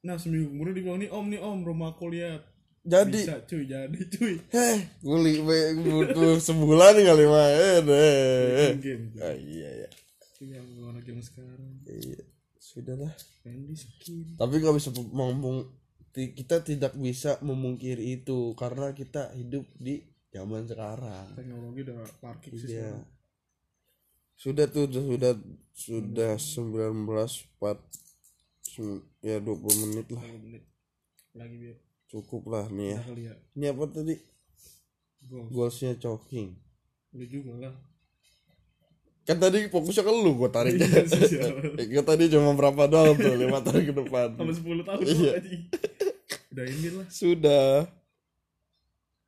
nah 0.02 0.18
seminggu 0.18 0.50
kemudian 0.50 0.74
dia 0.74 0.84
bilang 0.86 1.00
nih 1.02 1.10
om 1.10 1.26
nih 1.30 1.42
om 1.42 1.60
rumah 1.62 1.94
aku 1.94 2.10
lihat. 2.10 2.42
Jadi. 2.88 3.20
Bisa 3.22 3.44
cuy 3.44 3.64
jadi 3.68 4.00
cuy. 4.16 4.34
Heh 4.50 4.78
guli 5.04 5.34
butuh 5.78 6.40
sebulan 6.40 6.96
kali 6.98 7.26
main 7.28 7.84
eh 7.86 8.72
game 8.80 9.12
ah, 9.20 9.36
iya 9.36 9.70
iya. 9.84 9.90
Itu 10.38 10.48
yang 10.48 10.66
orang 10.82 11.04
game 11.04 11.20
sekarang. 11.20 11.84
Iya 11.84 12.24
sudahlah 12.60 13.14
tapi 14.38 14.54
nggak 14.60 14.76
bisa 14.76 14.90
ngomong 14.94 15.70
kita 16.14 16.66
tidak 16.66 16.98
bisa 16.98 17.38
memungkiri 17.46 18.18
itu 18.18 18.58
karena 18.58 18.90
kita 18.98 19.30
hidup 19.38 19.70
di 19.78 20.02
zaman 20.34 20.66
sekarang. 20.66 21.30
Teknologi 21.38 21.86
udah 21.86 22.10
parkir 22.18 22.58
sih 22.58 22.74
iya. 22.74 23.06
sudah 24.34 24.66
tuh 24.66 24.90
sudah 24.90 25.38
sudah 25.78 26.34
sudah 26.42 26.98
19 27.06 27.06
4 27.62 28.66
sem- 28.66 29.06
ya 29.22 29.38
20 29.38 29.62
menit 29.86 30.10
lah. 30.10 30.26
Menit. 30.26 30.66
Lagi 31.38 31.56
biar 31.62 31.78
cukup 32.10 32.50
lah 32.50 32.66
nih 32.66 32.98
ya. 32.98 33.00
Ya. 33.14 33.34
Ini 33.54 33.66
apa 33.78 33.86
tadi? 33.86 34.18
Goals. 35.28 35.50
goalsnya 35.52 36.00
choking 36.00 36.56
lu 37.12 37.26
juga 37.28 37.68
lah 37.68 37.76
kan 39.28 39.38
tadi 39.38 39.68
fokusnya 39.68 40.02
ke 40.02 40.12
lu 40.14 40.40
gue 40.40 40.48
tariknya 40.48 40.88
Iya 41.76 42.02
tadi 42.10 42.32
cuma 42.32 42.56
berapa 42.56 42.88
doang 42.88 43.12
tuh 43.14 43.36
lima 43.36 43.60
tahun 43.60 43.84
ke 43.84 43.94
depan. 44.00 44.28
Sama 44.34 44.54
10 44.56 44.88
tahun 44.88 45.00
Iya. 45.04 45.34
Udah 46.48 46.66
ini 46.66 46.88
lah. 46.96 47.06
sudah 47.12 47.68